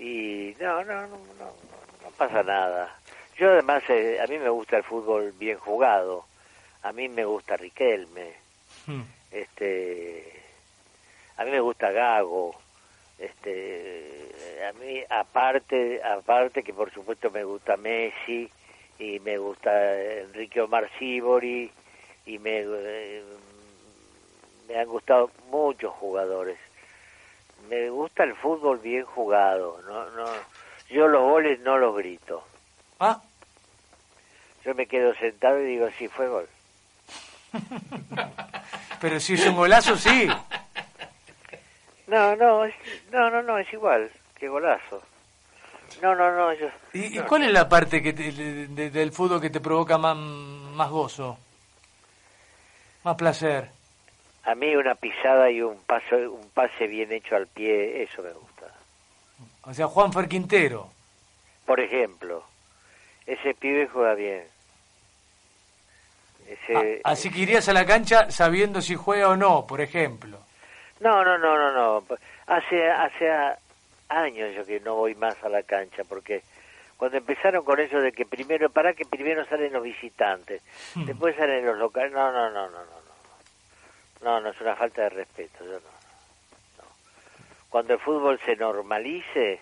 y 0.00 0.56
no, 0.58 0.82
no, 0.84 1.02
no, 1.02 1.18
no, 1.38 1.52
no 2.02 2.10
pasa 2.16 2.42
nada. 2.42 2.96
Yo 3.36 3.50
además 3.50 3.82
eh, 3.90 4.18
a 4.22 4.26
mí 4.26 4.38
me 4.38 4.48
gusta 4.48 4.78
el 4.78 4.82
fútbol 4.84 5.32
bien 5.38 5.58
jugado, 5.58 6.24
a 6.82 6.92
mí 6.92 7.08
me 7.08 7.24
gusta 7.24 7.56
Riquelme, 7.56 8.32
Hmm. 8.86 9.02
este 9.30 10.32
a 11.36 11.44
mí 11.44 11.50
me 11.50 11.60
gusta 11.60 11.90
Gago 11.90 12.54
este 13.18 14.32
a 14.68 14.72
mí 14.78 15.02
aparte 15.10 16.00
aparte 16.02 16.62
que 16.62 16.72
por 16.72 16.90
supuesto 16.92 17.30
me 17.30 17.42
gusta 17.44 17.76
Messi 17.76 18.48
y 18.98 19.18
me 19.20 19.38
gusta 19.38 19.70
Enrique 20.20 20.60
Omar 20.60 20.88
Sibori 20.98 21.70
y 22.26 22.38
me 22.38 22.60
eh, 22.64 23.24
me 24.68 24.78
han 24.78 24.86
gustado 24.88 25.30
muchos 25.50 25.92
jugadores 25.94 26.58
me 27.70 27.88
gusta 27.88 28.24
el 28.24 28.34
fútbol 28.34 28.78
bien 28.78 29.04
jugado 29.06 29.80
no 29.86 30.10
no 30.10 30.24
yo 30.90 31.06
los 31.08 31.22
goles 31.22 31.58
no 31.60 31.78
los 31.78 31.96
grito 31.96 32.44
Ah, 32.98 33.18
yo 34.64 34.74
me 34.74 34.86
quedo 34.86 35.14
sentado 35.14 35.58
y 35.60 35.64
digo 35.64 35.88
sí 35.98 36.06
fue 36.08 36.28
gol 36.28 36.48
pero 39.00 39.18
si 39.18 39.34
es 39.34 39.46
un 39.46 39.56
golazo, 39.56 39.96
sí. 39.96 40.28
No, 42.06 42.36
no, 42.36 42.64
es- 42.64 42.74
no, 43.10 43.30
no, 43.30 43.42
no, 43.42 43.58
es 43.58 43.72
igual, 43.72 44.10
qué 44.38 44.48
golazo. 44.48 45.02
No, 46.02 46.14
no, 46.14 46.30
no, 46.32 46.52
yo... 46.54 46.68
¿Y, 46.92 47.18
no. 47.18 47.26
cuál 47.26 47.44
es 47.44 47.52
la 47.52 47.68
parte 47.68 48.02
que 48.02 48.12
te- 48.12 48.30
de- 48.32 48.66
de- 48.68 48.90
del 48.90 49.10
fútbol 49.12 49.40
que 49.40 49.50
te 49.50 49.60
provoca 49.60 49.98
más, 49.98 50.16
más 50.16 50.88
gozo? 50.90 51.38
Más 53.04 53.16
placer. 53.16 53.70
A 54.44 54.54
mí 54.54 54.74
una 54.74 54.94
pisada 54.94 55.50
y 55.50 55.60
un 55.62 55.78
paso, 55.84 56.16
un 56.16 56.48
pase 56.54 56.86
bien 56.86 57.12
hecho 57.12 57.36
al 57.36 57.46
pie, 57.46 58.02
eso 58.02 58.22
me 58.22 58.32
gusta. 58.32 58.66
O 59.62 59.74
sea, 59.74 59.86
Juan 59.86 60.12
Fer 60.12 60.28
Quintero. 60.28 60.90
Por 61.66 61.78
ejemplo, 61.80 62.42
ese 63.26 63.54
pibe 63.54 63.86
juega 63.86 64.14
bien. 64.14 64.44
Ese... 66.48 67.00
Ah, 67.04 67.10
así 67.12 67.30
que 67.30 67.40
irías 67.40 67.68
a 67.68 67.72
la 67.72 67.84
cancha 67.86 68.30
sabiendo 68.30 68.80
si 68.80 68.96
juega 68.96 69.28
o 69.28 69.36
no, 69.36 69.66
por 69.66 69.80
ejemplo. 69.80 70.38
No, 71.00 71.24
no, 71.24 71.38
no, 71.38 71.56
no, 71.56 71.72
no. 72.00 72.04
Hace, 72.46 72.90
hace 72.90 73.30
años 74.08 74.54
yo 74.56 74.64
que 74.66 74.80
no 74.80 74.96
voy 74.96 75.14
más 75.14 75.36
a 75.44 75.48
la 75.48 75.62
cancha, 75.62 76.02
porque 76.08 76.42
cuando 76.96 77.18
empezaron 77.18 77.64
con 77.64 77.78
eso 77.78 78.00
de 78.00 78.12
que 78.12 78.26
primero, 78.26 78.68
para 78.70 78.94
que 78.94 79.04
primero 79.04 79.44
salen 79.46 79.72
los 79.72 79.82
visitantes, 79.82 80.62
Hmm. 80.94 81.04
después 81.04 81.36
salen 81.36 81.64
los 81.64 81.78
locales, 81.78 82.10
no, 82.12 82.32
no, 82.32 82.50
no, 82.50 82.68
no, 82.68 82.78
no, 82.78 82.99
no. 84.22 84.40
No, 84.40 84.48
es 84.50 84.60
una 84.60 84.76
falta 84.76 85.02
de 85.02 85.08
respeto, 85.10 85.64
yo 85.64 85.72
no, 85.72 85.78
no. 86.78 86.84
Cuando 87.68 87.94
el 87.94 88.00
fútbol 88.00 88.38
se 88.44 88.56
normalice, 88.56 89.60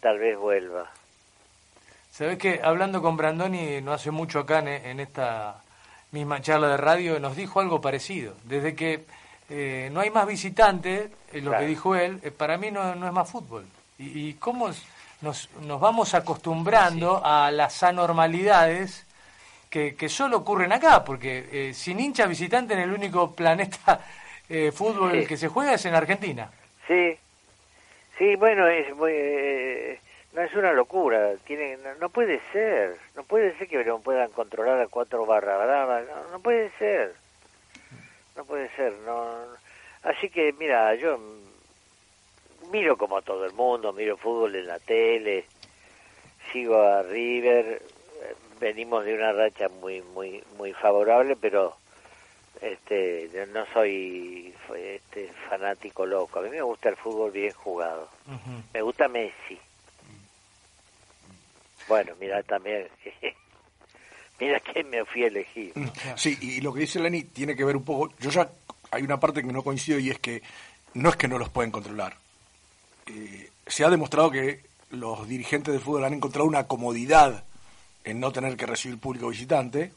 tal 0.00 0.18
vez 0.18 0.36
vuelva. 0.36 0.90
Sabés 2.10 2.38
que 2.38 2.60
hablando 2.62 3.02
con 3.02 3.16
Brandoni 3.16 3.80
no 3.82 3.92
hace 3.92 4.10
mucho 4.10 4.40
acá 4.40 4.60
en, 4.60 4.68
en 4.68 5.00
esta 5.00 5.62
misma 6.12 6.40
charla 6.40 6.68
de 6.68 6.76
radio, 6.78 7.20
nos 7.20 7.36
dijo 7.36 7.60
algo 7.60 7.80
parecido. 7.80 8.34
Desde 8.44 8.74
que 8.74 9.04
eh, 9.50 9.90
no 9.92 10.00
hay 10.00 10.10
más 10.10 10.26
visitantes, 10.26 11.10
eh, 11.32 11.40
lo 11.40 11.50
Claro. 11.50 11.58
que 11.60 11.66
dijo 11.68 11.94
él, 11.94 12.18
eh, 12.22 12.30
para 12.30 12.56
mí 12.56 12.70
no, 12.70 12.94
no 12.94 13.06
es 13.06 13.12
más 13.12 13.30
fútbol. 13.30 13.66
Y, 13.98 14.28
y 14.30 14.34
cómo 14.34 14.70
nos, 15.20 15.48
nos 15.60 15.80
vamos 15.80 16.14
acostumbrando 16.14 17.20
a 17.24 17.50
las 17.50 17.82
anormalidades 17.82 19.05
que, 19.70 19.94
que 19.94 20.08
solo 20.08 20.38
ocurren 20.38 20.72
acá, 20.72 21.04
porque 21.04 21.48
eh, 21.52 21.74
sin 21.74 22.00
hinchas 22.00 22.28
visitantes 22.28 22.76
en 22.76 22.82
el 22.84 22.92
único 22.92 23.32
planeta 23.36 24.00
eh, 24.48 24.72
fútbol 24.72 25.12
Sí. 25.22 25.26
que 25.26 25.36
se 25.36 25.48
juega 25.48 25.74
es 25.74 25.84
en 25.86 25.94
Argentina. 25.94 26.50
Sí, 26.86 27.16
sí, 28.18 28.36
bueno, 28.36 28.66
es 28.68 28.94
muy, 28.94 29.12
eh, 29.14 30.00
no 30.32 30.42
es 30.42 30.54
una 30.54 30.72
locura, 30.72 31.32
tiene, 31.46 31.76
no, 31.78 31.94
no 31.96 32.08
puede 32.10 32.40
ser, 32.52 32.96
no 33.16 33.24
puede 33.24 33.56
ser 33.58 33.66
que 33.68 33.84
no 33.84 33.98
puedan 34.00 34.30
controlar 34.30 34.80
a 34.80 34.86
cuatro 34.86 35.26
barra 35.26 35.56
bravas, 35.56 36.04
no, 36.06 36.30
no 36.32 36.40
puede 36.40 36.70
ser, 36.78 37.14
no 38.36 38.44
puede 38.44 38.68
ser, 38.76 38.92
no, 39.04 39.34
así 40.04 40.28
que 40.28 40.52
mira, 40.52 40.94
yo 40.94 41.18
miro 42.70 42.96
como 42.96 43.22
todo 43.22 43.44
el 43.46 43.52
mundo, 43.52 43.92
miro 43.92 44.16
fútbol 44.16 44.54
en 44.54 44.66
la 44.68 44.78
tele, 44.78 45.44
sigo 46.52 46.80
a 46.80 47.02
River, 47.02 47.82
venimos 48.60 49.04
de 49.04 49.14
una 49.14 49.32
racha 49.32 49.68
muy, 49.80 50.02
muy, 50.14 50.42
muy 50.56 50.72
favorable, 50.72 51.36
pero 51.36 51.76
este 52.60 53.30
no 53.52 53.64
soy 53.72 54.54
este, 54.76 55.30
fanático 55.48 56.06
loco. 56.06 56.38
A 56.38 56.42
mí 56.42 56.50
me 56.50 56.62
gusta 56.62 56.88
el 56.88 56.96
fútbol 56.96 57.30
bien 57.30 57.52
jugado. 57.52 58.08
Me 58.72 58.82
gusta 58.82 59.08
Messi. 59.08 59.58
Bueno, 61.88 62.14
mira 62.18 62.42
también. 62.42 62.88
mira 64.40 64.60
quién 64.60 64.90
me 64.90 65.04
fui 65.04 65.24
a 65.24 65.28
elegir. 65.28 65.72
Sí, 66.16 66.36
y 66.40 66.60
lo 66.60 66.72
que 66.72 66.80
dice 66.80 66.98
Lenny 66.98 67.24
tiene 67.24 67.54
que 67.54 67.64
ver 67.64 67.76
un 67.76 67.84
poco. 67.84 68.12
Yo 68.18 68.30
ya 68.30 68.48
hay 68.90 69.02
una 69.02 69.20
parte 69.20 69.42
que 69.42 69.52
no 69.52 69.62
coincido 69.62 69.98
y 69.98 70.10
es 70.10 70.18
que 70.18 70.42
no 70.94 71.10
es 71.10 71.16
que 71.16 71.28
no 71.28 71.38
los 71.38 71.50
pueden 71.50 71.70
controlar. 71.70 72.16
Eh, 73.06 73.50
se 73.66 73.84
ha 73.84 73.90
demostrado 73.90 74.30
que 74.30 74.62
los 74.90 75.28
dirigentes 75.28 75.74
de 75.74 75.80
fútbol 75.80 76.04
han 76.04 76.14
encontrado 76.14 76.46
una 76.46 76.66
comodidad 76.66 77.44
en 78.06 78.18
no 78.20 78.32
tener 78.32 78.56
que 78.56 78.64
recibir 78.64 78.98
público 78.98 79.28
visitante, 79.28 79.92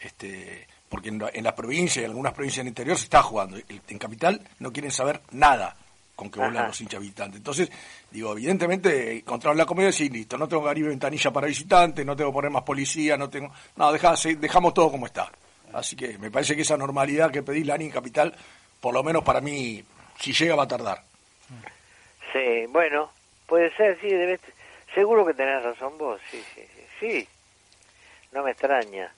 este, 0.00 0.66
porque 0.88 1.10
en, 1.10 1.22
en 1.32 1.44
las 1.44 1.52
provincias 1.52 1.98
y 1.98 2.04
en 2.04 2.10
algunas 2.10 2.32
provincias 2.32 2.64
del 2.64 2.68
interior 2.70 2.96
se 2.98 3.04
está 3.04 3.22
jugando. 3.22 3.56
En 3.88 3.98
capital 3.98 4.40
no 4.58 4.72
quieren 4.72 4.90
saber 4.90 5.20
nada 5.30 5.76
con 6.16 6.30
que 6.30 6.42
Ajá. 6.42 6.66
los 6.66 6.80
hinchas 6.80 7.00
visitantes. 7.00 7.36
Entonces, 7.38 7.70
digo, 8.10 8.32
evidentemente 8.32 9.18
encontraron 9.18 9.56
la 9.58 9.64
comodidad 9.66 9.88
y 9.90 9.92
decir, 9.92 10.12
listo, 10.12 10.36
no 10.36 10.48
tengo 10.48 10.64
Caribe 10.64 10.88
ventanilla 10.88 11.30
para 11.30 11.46
visitantes, 11.46 12.04
no 12.04 12.16
tengo 12.16 12.30
que 12.30 12.34
poner 12.34 12.50
más 12.50 12.62
policía, 12.62 13.16
no 13.16 13.28
tengo... 13.30 13.52
No, 13.76 13.92
deja- 13.92 14.14
dejamos 14.38 14.74
todo 14.74 14.90
como 14.90 15.06
está. 15.06 15.30
Así 15.72 15.96
que 15.96 16.18
me 16.18 16.30
parece 16.30 16.54
que 16.54 16.62
esa 16.62 16.76
normalidad 16.76 17.30
que 17.30 17.42
pedí 17.42 17.64
Lani 17.64 17.86
en 17.86 17.90
capital, 17.90 18.34
por 18.80 18.92
lo 18.92 19.02
menos 19.02 19.22
para 19.24 19.40
mí, 19.40 19.82
si 20.20 20.32
llega 20.32 20.54
va 20.54 20.64
a 20.64 20.68
tardar. 20.68 21.02
Sí, 22.32 22.66
bueno, 22.68 23.10
puede 23.46 23.74
ser, 23.76 23.98
sí, 24.00 24.08
debes, 24.08 24.40
seguro 24.94 25.24
que 25.26 25.34
tenés 25.34 25.62
razón 25.62 25.96
vos, 25.98 26.20
sí, 26.30 26.42
sí, 26.54 26.60
sí, 26.74 26.81
sí. 27.02 27.28
No 28.32 28.42
me 28.42 28.52
extraña. 28.52 29.12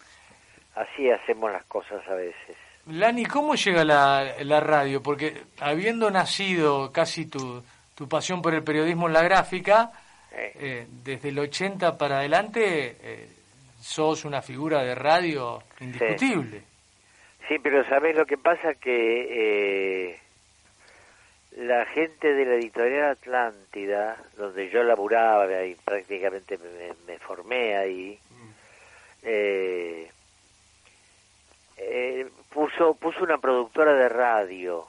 Así 0.75 1.09
hacemos 1.11 1.53
las 1.53 1.65
cosas 1.67 2.03
a 2.09 2.15
veces. 2.15 2.57
Lani, 2.87 3.25
¿cómo 3.27 3.55
llega 3.55 3.85
la, 3.85 4.35
la 4.41 4.61
radio? 4.61 5.03
Porque 5.03 5.43
habiendo 5.61 6.11
nacido 6.11 6.91
casi 6.93 7.27
tu, 7.27 7.63
tu 7.95 8.09
pasión 8.09 8.43
por 8.43 8.55
el 8.55 8.65
periodismo 8.65 9.07
en 9.07 9.13
la 9.13 9.23
gráfica, 9.23 9.93
eh, 10.33 10.87
desde 11.05 11.29
el 11.29 11.39
80 11.39 11.97
para 11.97 12.19
adelante 12.19 12.97
eh, 13.01 13.29
sos 13.81 14.25
una 14.25 14.43
figura 14.43 14.83
de 14.83 14.95
radio 14.95 15.63
indiscutible. 15.81 16.63
Sí, 17.49 17.59
pero 17.63 17.87
¿sabés 17.89 18.17
lo 18.17 18.27
que 18.27 18.37
pasa? 18.37 18.75
Que 18.75 20.09
eh, 20.11 20.21
la 21.57 21.87
gente 21.87 22.35
de 22.35 22.45
la 22.45 22.55
editorial 22.55 23.11
Atlántida, 23.11 24.17
donde 24.37 24.71
yo 24.71 24.83
laburaba 24.83 25.65
y 25.65 25.75
prácticamente 25.77 26.59
me, 26.59 26.95
me 27.07 27.19
formé 27.19 27.77
ahí, 27.77 28.19
eh, 29.23 30.11
eh, 31.77 32.29
puso 32.53 32.95
puso 32.95 33.23
una 33.23 33.39
productora 33.39 33.95
de 33.95 34.09
radio 34.09 34.87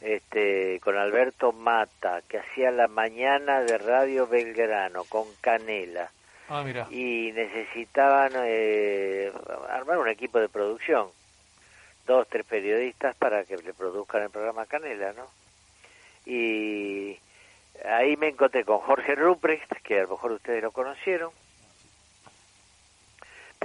este 0.00 0.80
con 0.80 0.96
Alberto 0.96 1.52
Mata 1.52 2.22
que 2.28 2.38
hacía 2.38 2.70
la 2.70 2.88
mañana 2.88 3.60
de 3.60 3.78
Radio 3.78 4.26
Belgrano 4.26 5.04
con 5.04 5.26
Canela. 5.40 6.10
Ah, 6.46 6.62
mira. 6.62 6.86
y 6.90 7.32
necesitaban 7.32 8.32
eh, 8.36 9.32
armar 9.70 9.96
un 9.96 10.08
equipo 10.08 10.38
de 10.38 10.50
producción 10.50 11.08
dos 12.06 12.28
tres 12.28 12.44
periodistas 12.46 13.16
para 13.16 13.44
que 13.44 13.56
le 13.56 13.72
produzcan 13.72 14.22
el 14.22 14.30
programa 14.30 14.66
Canela 14.66 15.12
no 15.12 15.26
y 16.26 17.18
ahí 17.84 18.16
me 18.16 18.28
encontré 18.28 18.64
con 18.64 18.78
Jorge 18.78 19.14
Ruprecht 19.14 19.70
que 19.82 20.00
a 20.00 20.02
lo 20.02 20.10
mejor 20.10 20.32
ustedes 20.32 20.62
lo 20.62 20.72
conocieron 20.72 21.32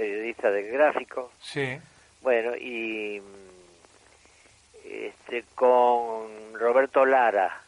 periodista 0.00 0.50
del 0.50 0.72
gráfico. 0.72 1.30
Sí. 1.40 1.78
Bueno, 2.22 2.56
y 2.56 3.20
mm, 3.20 4.88
este, 4.90 5.44
con 5.54 6.54
Roberto 6.54 7.04
Lara, 7.04 7.60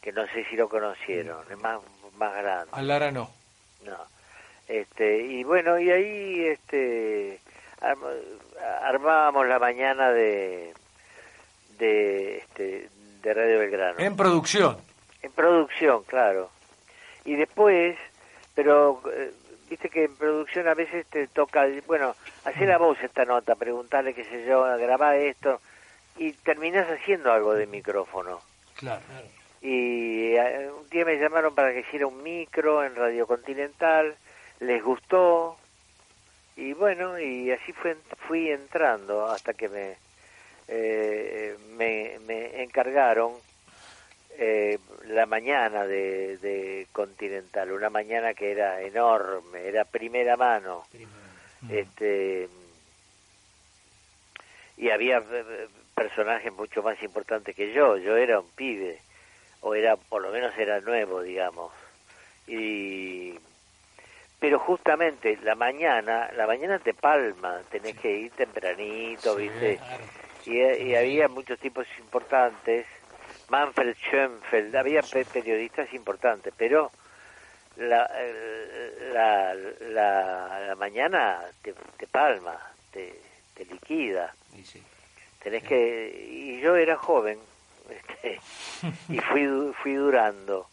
que 0.00 0.12
no 0.12 0.26
sé 0.28 0.44
si 0.46 0.56
lo 0.56 0.68
conocieron, 0.70 1.44
es 1.50 1.58
más, 1.58 1.80
más 2.16 2.34
grande. 2.34 2.70
A 2.72 2.82
Lara 2.82 3.10
no. 3.10 3.30
No. 3.84 3.98
Este, 4.66 5.18
y 5.18 5.44
bueno, 5.44 5.78
y 5.78 5.90
ahí 5.90 6.46
este, 6.46 7.38
armábamos 8.82 9.46
la 9.46 9.58
mañana 9.58 10.10
de, 10.10 10.72
de, 11.78 12.38
este, 12.38 12.88
de 13.22 13.34
Radio 13.34 13.58
Belgrano. 13.58 13.98
En 13.98 14.16
producción. 14.16 14.78
En 15.22 15.32
producción, 15.32 16.02
claro. 16.04 16.50
Y 17.24 17.36
después, 17.36 17.96
pero 18.54 19.02
eh, 19.12 19.32
viste 19.70 19.88
que 19.88 20.04
en 20.04 20.16
producción 20.16 20.68
a 20.68 20.74
veces 20.74 21.06
te 21.06 21.26
toca, 21.28 21.66
bueno, 21.86 22.14
hacer 22.44 22.68
la 22.68 22.78
voz 22.78 22.98
esta 23.02 23.24
nota, 23.24 23.54
preguntarle, 23.54 24.14
qué 24.14 24.24
sé 24.24 24.44
yo, 24.46 24.62
grabar 24.78 25.16
esto, 25.16 25.60
y 26.16 26.32
terminás 26.32 26.88
haciendo 26.90 27.32
algo 27.32 27.54
de 27.54 27.66
micrófono. 27.66 28.40
Claro. 28.76 29.02
Y 29.60 30.34
eh, 30.34 30.70
un 30.76 30.88
día 30.90 31.04
me 31.04 31.16
llamaron 31.16 31.54
para 31.54 31.72
que 31.72 31.80
hiciera 31.80 32.06
un 32.06 32.22
micro 32.22 32.84
en 32.84 32.96
Radio 32.96 33.26
Continental, 33.26 34.16
les 34.58 34.82
gustó, 34.82 35.56
y 36.56 36.72
bueno, 36.72 37.18
y 37.18 37.50
así 37.50 37.72
fue, 37.72 37.96
fui 38.28 38.50
entrando 38.50 39.26
hasta 39.26 39.54
que 39.54 39.68
me, 39.68 39.96
eh, 40.68 41.56
me, 41.76 42.18
me 42.26 42.62
encargaron 42.62 43.32
eh, 44.38 44.78
la 45.06 45.26
mañana 45.26 45.86
de, 45.86 46.38
de 46.38 46.86
Continental, 46.92 47.72
una 47.72 47.90
mañana 47.90 48.34
que 48.34 48.50
era 48.50 48.80
enorme, 48.80 49.66
era 49.66 49.84
primera 49.84 50.36
mano. 50.36 50.84
Este 51.70 52.48
y 54.76 54.90
había 54.90 55.18
eh, 55.18 55.68
personajes 55.94 56.52
mucho 56.52 56.82
más 56.82 57.00
importantes 57.02 57.54
que 57.54 57.72
yo, 57.72 57.96
yo 57.98 58.16
era 58.16 58.40
un 58.40 58.48
pibe 58.50 58.98
o 59.60 59.74
era 59.74 59.96
por 59.96 60.22
lo 60.22 60.32
menos 60.32 60.56
era 60.58 60.80
nuevo, 60.80 61.22
digamos. 61.22 61.72
Y 62.46 63.34
pero 64.42 64.58
justamente 64.58 65.38
la 65.44 65.54
mañana, 65.54 66.28
la 66.36 66.48
mañana 66.48 66.80
te 66.80 66.94
palma, 66.94 67.60
tenés 67.70 67.94
que 67.94 68.10
ir 68.10 68.32
tempranito, 68.32 69.36
¿viste? 69.36 69.78
Y, 70.46 70.60
y 70.60 70.96
había 70.96 71.28
muchos 71.28 71.60
tipos 71.60 71.86
importantes, 72.00 72.84
Manfred 73.48 73.94
Schoenfeld, 73.94 74.74
había 74.74 75.02
pe- 75.02 75.24
periodistas 75.26 75.94
importantes, 75.94 76.52
pero 76.56 76.90
la, 77.76 78.10
eh, 78.18 79.10
la, 79.12 79.54
la, 79.54 80.60
la 80.66 80.74
mañana 80.74 81.38
te, 81.62 81.72
te 81.96 82.08
palma, 82.08 82.58
te, 82.90 83.14
te 83.54 83.64
liquida. 83.64 84.34
Tenés 85.40 85.62
que 85.62 86.26
y 86.32 86.60
yo 86.60 86.74
era 86.74 86.96
joven 86.96 87.38
este, 87.88 88.40
y 89.08 89.20
fui 89.20 89.72
fui 89.84 89.94
durando. 89.94 90.66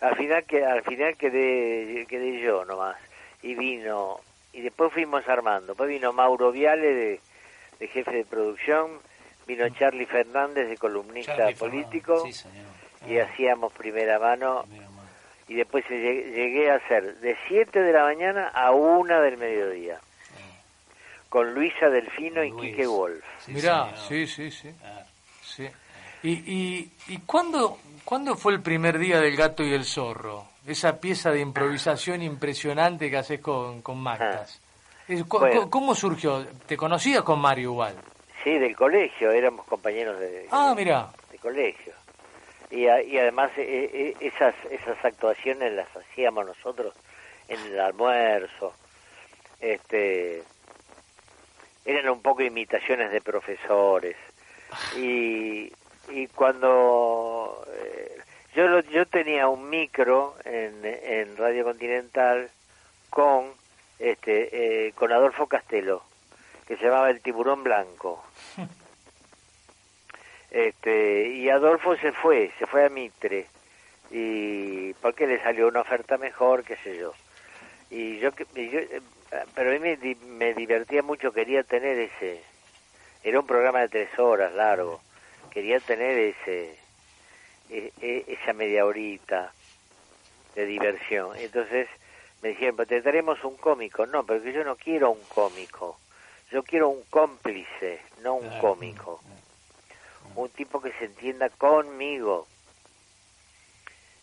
Al 0.00 0.16
final 0.16 0.42
que 0.42 0.64
al 0.64 0.82
final 0.82 1.16
quedé 1.16 2.04
quedé 2.08 2.40
yo 2.40 2.64
nomás 2.64 2.96
y 3.42 3.54
vino 3.54 4.20
y 4.52 4.60
después 4.60 4.92
fuimos 4.92 5.26
armando. 5.28 5.68
Después 5.68 5.88
vino 5.88 6.12
Mauro 6.12 6.52
Viale 6.52 6.94
de, 6.94 7.20
de 7.78 7.88
jefe 7.88 8.12
de 8.12 8.24
producción, 8.24 8.90
vino 9.46 9.68
Charlie 9.70 10.06
Fernández 10.06 10.68
de 10.68 10.76
columnista 10.76 11.36
Charlie 11.36 11.54
político 11.56 12.24
sí, 12.24 12.32
señor. 12.32 12.66
y 13.06 13.18
hacíamos 13.18 13.72
primera 13.72 14.18
mano 14.18 14.64
y 15.48 15.54
después 15.54 15.84
llegué, 15.88 16.30
llegué 16.30 16.70
a 16.70 16.76
hacer 16.76 17.16
de 17.20 17.36
7 17.48 17.80
de 17.80 17.92
la 17.92 18.04
mañana 18.04 18.48
a 18.48 18.72
1 18.72 19.20
del 19.20 19.36
mediodía 19.36 19.98
con 21.28 21.54
Luisa 21.54 21.88
Delfino 21.88 22.44
y 22.44 22.50
Luis. 22.50 22.70
Quique 22.72 22.86
Wolf. 22.86 23.24
Mirá, 23.48 23.96
sí, 23.96 24.26
sí, 24.26 24.50
sí. 24.50 24.70
sí. 25.42 25.66
¿Y, 26.22 26.30
y, 26.30 26.92
y 27.08 27.18
cuándo, 27.20 27.78
cuándo 28.04 28.36
fue 28.36 28.52
el 28.52 28.60
primer 28.60 28.98
día 28.98 29.18
del 29.18 29.34
gato 29.34 29.62
y 29.64 29.72
el 29.72 29.84
zorro? 29.86 30.51
Esa 30.66 31.00
pieza 31.00 31.30
de 31.30 31.40
improvisación 31.40 32.22
impresionante 32.22 33.10
que 33.10 33.16
haces 33.16 33.40
con, 33.40 33.82
con 33.82 33.98
Mactas. 34.00 34.60
Bueno. 35.08 35.26
cu- 35.26 35.70
¿Cómo 35.70 35.94
surgió? 35.94 36.46
¿Te 36.66 36.76
conocías 36.76 37.22
con 37.22 37.40
Mario 37.40 37.70
igual? 37.72 37.96
Sí, 38.44 38.58
del 38.58 38.74
colegio, 38.76 39.30
éramos 39.32 39.66
compañeros 39.66 40.18
de, 40.20 40.46
Ah, 40.50 40.72
mira. 40.76 41.10
de 41.30 41.38
colegio. 41.38 41.92
Y, 42.70 42.86
a- 42.86 43.02
y 43.02 43.18
además 43.18 43.50
eh, 43.56 43.90
eh, 43.92 44.14
esas, 44.20 44.54
esas 44.70 45.04
actuaciones 45.04 45.72
las 45.72 45.88
hacíamos 45.96 46.46
nosotros 46.46 46.94
en 47.48 47.60
el 47.66 47.80
almuerzo. 47.80 48.72
Este, 49.60 50.42
eran 51.84 52.08
un 52.08 52.22
poco 52.22 52.42
imitaciones 52.42 53.10
de 53.10 53.20
profesores. 53.20 54.16
Y, 54.96 55.70
y 56.08 56.26
cuando 56.34 57.64
eh, 57.74 58.16
yo, 58.54 58.68
lo- 58.68 58.80
yo 58.80 59.06
tenía 59.06 59.48
un 59.48 59.68
micro 59.70 60.34
en, 60.44 60.80
en 60.84 61.36
Radio 61.36 61.64
Continental 61.64 62.50
con, 63.10 63.52
este, 63.98 64.86
eh, 64.88 64.92
con 64.92 65.12
Adolfo 65.12 65.46
Castelo, 65.46 66.02
que 66.66 66.76
se 66.76 66.84
llamaba 66.84 67.10
El 67.10 67.20
Tiburón 67.20 67.62
Blanco. 67.64 68.24
Este, 70.50 71.28
y 71.28 71.48
Adolfo 71.48 71.96
se 71.96 72.12
fue, 72.12 72.50
se 72.58 72.66
fue 72.66 72.84
a 72.84 72.90
Mitre, 72.90 73.46
y 74.10 74.92
porque 75.00 75.26
le 75.26 75.42
salió 75.42 75.68
una 75.68 75.80
oferta 75.80 76.18
mejor, 76.18 76.62
qué 76.62 76.76
sé 76.76 76.98
yo. 76.98 77.14
Y 77.88 78.18
yo, 78.18 78.28
y 78.54 78.68
yo, 78.68 78.80
eh, 78.80 79.00
pero 79.54 79.70
a 79.70 79.72
mí 79.72 79.78
me, 79.78 80.14
me 80.26 80.52
divertía 80.52 81.02
mucho, 81.02 81.32
quería 81.32 81.62
tener 81.62 81.98
ese, 81.98 82.42
era 83.24 83.40
un 83.40 83.46
programa 83.46 83.80
de 83.80 83.88
tres 83.88 84.18
horas 84.18 84.52
largo, 84.52 85.00
quería 85.50 85.80
tener 85.80 86.18
ese, 86.18 86.76
esa 88.00 88.52
media 88.52 88.84
horita 88.84 89.54
de 90.54 90.66
diversión. 90.66 91.36
Entonces 91.36 91.88
me 92.42 92.50
dijeron, 92.50 92.76
"Pero 92.76 92.86
te 92.88 93.02
traemos 93.02 93.42
un 93.44 93.56
cómico. 93.56 94.04
No, 94.06 94.24
pero 94.26 94.42
que 94.42 94.52
yo 94.52 94.64
no 94.64 94.76
quiero 94.76 95.10
un 95.10 95.24
cómico, 95.26 95.98
yo 96.50 96.62
quiero 96.62 96.88
un 96.88 97.04
cómplice, 97.04 98.00
no 98.18 98.34
un 98.34 98.60
cómico 98.60 99.22
un 100.34 100.48
tipo 100.50 100.80
que 100.80 100.92
se 100.92 101.04
entienda 101.04 101.50
conmigo. 101.50 102.48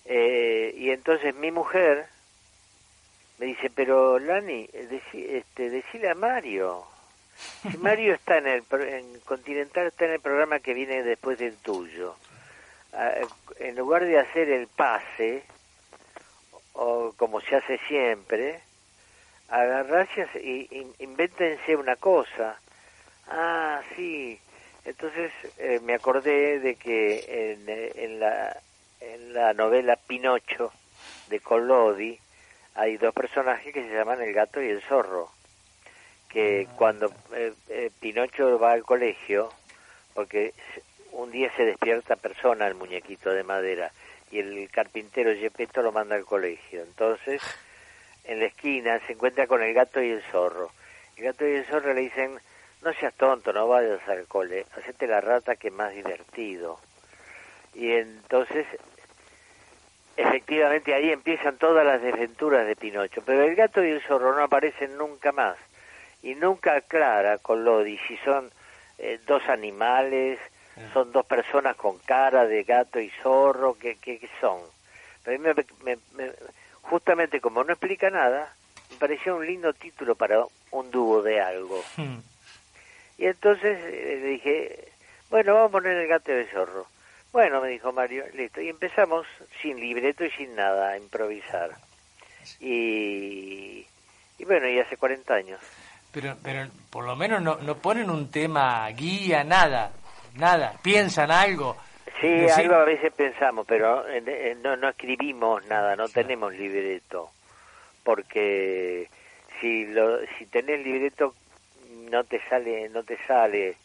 Eh, 0.05 0.73
y 0.75 0.89
entonces 0.89 1.35
mi 1.35 1.51
mujer 1.51 2.07
me 3.38 3.45
dice, 3.45 3.69
pero 3.69 4.17
Lani, 4.17 4.67
deci- 4.67 5.25
este, 5.29 5.69
decile 5.69 6.09
a 6.09 6.15
Mario. 6.15 6.85
Si 7.71 7.77
Mario 7.77 8.15
está 8.15 8.39
en 8.39 8.47
el 8.47 8.63
en 8.71 9.19
Continental, 9.21 9.88
está 9.88 10.05
en 10.05 10.13
el 10.13 10.19
programa 10.19 10.59
que 10.59 10.73
viene 10.73 11.03
después 11.03 11.38
del 11.38 11.57
tuyo. 11.57 12.15
Ah, 12.93 13.13
en 13.60 13.75
lugar 13.75 14.06
de 14.06 14.19
hacer 14.19 14.49
el 14.49 14.67
pase, 14.67 15.43
o 16.73 17.13
como 17.17 17.41
se 17.41 17.56
hace 17.56 17.80
siempre, 17.88 18.62
agarrarse 19.49 20.28
y, 20.41 20.93
invéntense 20.99 21.75
una 21.75 21.95
cosa. 21.95 22.60
Ah, 23.28 23.82
sí. 23.95 24.39
Entonces 24.86 25.32
eh, 25.58 25.80
me 25.84 25.93
acordé 25.93 26.60
de 26.60 26.75
que 26.75 27.54
en, 27.54 27.65
en, 27.67 28.19
la, 28.19 28.58
en 29.02 29.34
la 29.34 29.54
novela 29.54 29.97
Pinocho 29.97 30.71
de 31.28 31.39
Collodi 31.39 32.19
hay 32.75 32.97
dos 32.97 33.13
personajes 33.13 33.73
que 33.73 33.84
se 33.84 33.93
llaman 33.93 34.21
el 34.21 34.34
gato 34.34 34.62
y 34.62 34.69
el 34.69 34.82
zorro. 34.82 35.30
Que 36.30 36.67
cuando 36.78 37.12
eh, 37.34 37.54
eh, 37.69 37.91
Pinocho 37.99 38.58
va 38.60 38.71
al 38.73 38.84
colegio, 38.84 39.52
porque 40.13 40.54
un 41.19 41.32
día 41.32 41.51
se 41.55 41.65
despierta 41.65 42.15
persona 42.15 42.67
el 42.67 42.75
muñequito 42.75 43.32
de 43.32 43.43
madera 43.43 43.91
y 44.32 44.39
el 44.39 44.69
carpintero 44.71 45.34
Gepetto 45.36 45.82
lo 45.82 45.91
manda 45.91 46.15
al 46.15 46.25
colegio. 46.25 46.82
Entonces, 46.82 47.41
en 48.23 48.39
la 48.39 48.45
esquina 48.45 48.99
se 49.05 49.13
encuentra 49.13 49.47
con 49.47 49.62
el 49.62 49.73
gato 49.73 50.01
y 50.01 50.12
el 50.12 50.21
zorro. 50.23 50.71
El 51.17 51.25
gato 51.25 51.47
y 51.47 51.55
el 51.55 51.65
zorro 51.65 51.93
le 51.93 52.01
dicen, 52.01 52.39
no 52.82 52.93
seas 52.93 53.13
tonto, 53.15 53.51
no 53.51 53.67
vayas 53.67 54.08
al 54.08 54.27
cole, 54.27 54.65
hacete 54.77 55.08
la 55.08 55.19
rata 55.19 55.55
que 55.55 55.67
es 55.67 55.73
más 55.73 55.93
divertido. 55.93 56.79
Y 57.73 57.91
entonces, 57.91 58.65
efectivamente 60.15 60.93
ahí 60.93 61.12
empiezan 61.12 61.58
todas 61.58 61.86
las 61.86 62.01
desventuras 62.01 62.65
de 62.65 62.75
Pinocho, 62.75 63.21
pero 63.25 63.43
el 63.43 63.55
gato 63.55 63.84
y 63.84 63.89
el 63.89 64.01
zorro 64.01 64.36
no 64.36 64.43
aparecen 64.43 64.97
nunca 64.97 65.32
más. 65.32 65.58
Y 66.21 66.36
nunca 66.36 66.75
aclara 66.75 67.38
con 67.38 67.63
Lodi 67.63 67.97
si 68.08 68.17
son 68.17 68.51
eh, 68.97 69.19
dos 69.25 69.47
animales, 69.47 70.39
son 70.93 71.11
dos 71.11 71.25
personas 71.25 71.75
con 71.75 71.97
cara 71.99 72.45
de 72.45 72.63
gato 72.63 72.99
y 72.99 73.09
zorro, 73.21 73.75
¿qué, 73.77 73.97
qué, 73.97 74.19
qué 74.19 74.29
son? 74.41 74.59
Pero 75.23 75.35
a 75.35 75.39
mí 75.53 75.63
me- 75.83 75.95
me- 75.95 76.01
me- 76.25 76.33
justamente 76.81 77.39
como 77.41 77.63
no 77.63 77.73
explica 77.73 78.09
nada, 78.09 78.53
me 78.89 78.97
pareció 78.97 79.35
un 79.35 79.45
lindo 79.45 79.73
título 79.73 80.15
para 80.15 80.43
un 80.71 80.91
dúo 80.91 81.21
de 81.21 81.41
algo. 81.41 81.83
Y 83.17 83.25
entonces 83.25 83.77
eh, 83.81 84.19
le 84.21 84.27
dije, 84.29 84.87
bueno, 85.29 85.53
vamos 85.53 85.69
a 85.69 85.71
poner 85.73 85.97
el 85.97 86.07
gato 86.07 86.31
y 86.31 86.35
el 86.35 86.47
zorro. 86.49 86.87
Bueno, 87.31 87.61
me 87.61 87.67
dijo 87.69 87.91
Mario, 87.91 88.23
listo. 88.33 88.59
Y 88.61 88.69
empezamos 88.69 89.27
sin 89.61 89.79
libreto 89.79 90.23
y 90.25 90.31
sin 90.31 90.55
nada 90.55 90.89
a 90.91 90.97
improvisar. 90.97 91.71
Y, 92.59 93.85
Y 94.37 94.45
bueno, 94.45 94.67
y 94.69 94.79
hace 94.79 94.97
40 94.97 95.33
años. 95.35 95.59
Pero, 96.11 96.35
pero 96.41 96.67
por 96.89 97.05
lo 97.05 97.15
menos 97.15 97.41
no, 97.41 97.57
no 97.57 97.75
ponen 97.77 98.09
un 98.09 98.31
tema 98.31 98.87
guía, 98.89 99.43
nada, 99.43 99.91
nada. 100.35 100.73
¿Piensan 100.81 101.31
algo? 101.31 101.77
Sí, 102.21 102.27
Decir- 102.27 102.51
algo 102.65 102.75
a 102.75 102.83
veces 102.85 103.13
pensamos, 103.13 103.65
pero 103.67 104.03
no, 104.61 104.75
no 104.75 104.89
escribimos 104.89 105.65
nada, 105.67 105.95
no 105.95 106.09
tenemos 106.09 106.53
libreto. 106.53 107.29
Porque 108.03 109.07
si 109.61 109.85
lo, 109.85 110.19
si 110.37 110.45
tenés 110.47 110.83
libreto 110.83 111.33
no 112.09 112.23
te 112.23 112.39
sale 112.49 112.89
no 112.89 113.03
te 113.03 113.17
sale 113.25 113.75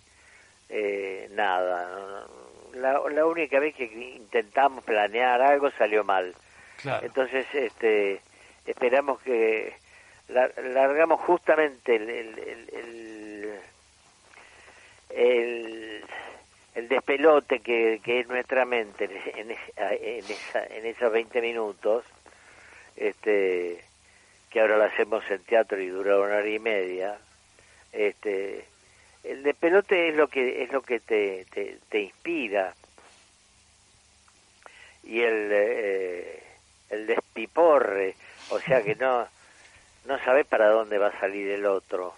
eh, 0.69 1.29
nada. 1.33 2.27
La, 2.75 3.01
la 3.09 3.27
única 3.27 3.61
vez 3.61 3.75
que 3.77 3.85
intentamos 3.85 4.83
planear 4.85 5.41
algo 5.43 5.71
salió 5.73 6.03
mal. 6.05 6.35
Claro. 6.83 7.07
Entonces, 7.07 7.47
este, 7.55 8.21
esperamos 8.67 9.21
que 9.23 9.75
la- 10.29 10.51
largamos 10.57 11.21
justamente 11.21 11.95
el, 11.97 12.09
el, 12.11 12.39
el, 12.73 13.61
el, 15.11 16.05
el- 16.75 16.83
el 16.83 16.89
despelote 16.89 17.61
que, 17.61 18.01
que 18.05 18.21
es 18.21 18.29
nuestra 18.29 18.65
mente 18.65 19.05
en, 19.37 19.51
es- 19.51 19.73
en, 19.77 20.31
esa, 20.31 20.65
en 20.67 20.87
esos 20.87 21.13
20 21.13 21.41
minutos, 21.41 22.05
este, 22.97 23.85
que 24.51 24.61
ahora 24.61 24.77
lo 24.79 24.85
hacemos 24.85 25.25
en 25.31 25.43
teatro 25.45 25.81
y 25.81 25.89
dura 25.89 26.17
una 26.19 26.37
hora 26.37 26.49
y 26.49 26.59
media. 26.59 27.19
Este, 27.93 28.67
el 29.23 29.43
despelote 29.43 30.09
es 30.09 30.17
lo 30.17 30.29
que 30.29 30.63
es 30.63 30.73
lo 30.73 30.83
que 30.83 31.01
te, 31.01 31.47
te, 31.51 31.79
te 31.89 32.01
inspira 32.01 32.75
y 35.03 35.21
el 35.21 35.51
eh, 35.53 36.43
el 36.91 37.07
despiporre, 37.07 38.17
o 38.49 38.61
sea 38.61 38.83
que 38.83 38.95
no 38.97 39.29
no 40.05 40.19
sabes 40.25 40.47
para 40.47 40.69
dónde 40.69 40.99
va 40.99 41.09
a 41.09 41.21
salir 41.21 41.49
el 41.51 41.67
otro. 41.67 42.15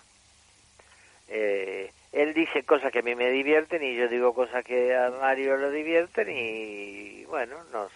Eh, 1.28 1.92
él 2.22 2.34
dice 2.34 2.62
cosas 2.64 2.90
que 2.92 3.00
a 3.00 3.02
mí 3.02 3.14
me 3.14 3.30
divierten 3.30 3.82
y 3.82 3.94
yo 3.96 4.08
digo 4.08 4.34
cosas 4.34 4.64
que 4.64 4.96
a 4.96 5.10
Mario 5.20 5.56
lo 5.56 5.70
divierten 5.70 6.28
y 6.30 7.24
bueno, 7.26 7.56
nos 7.72 7.90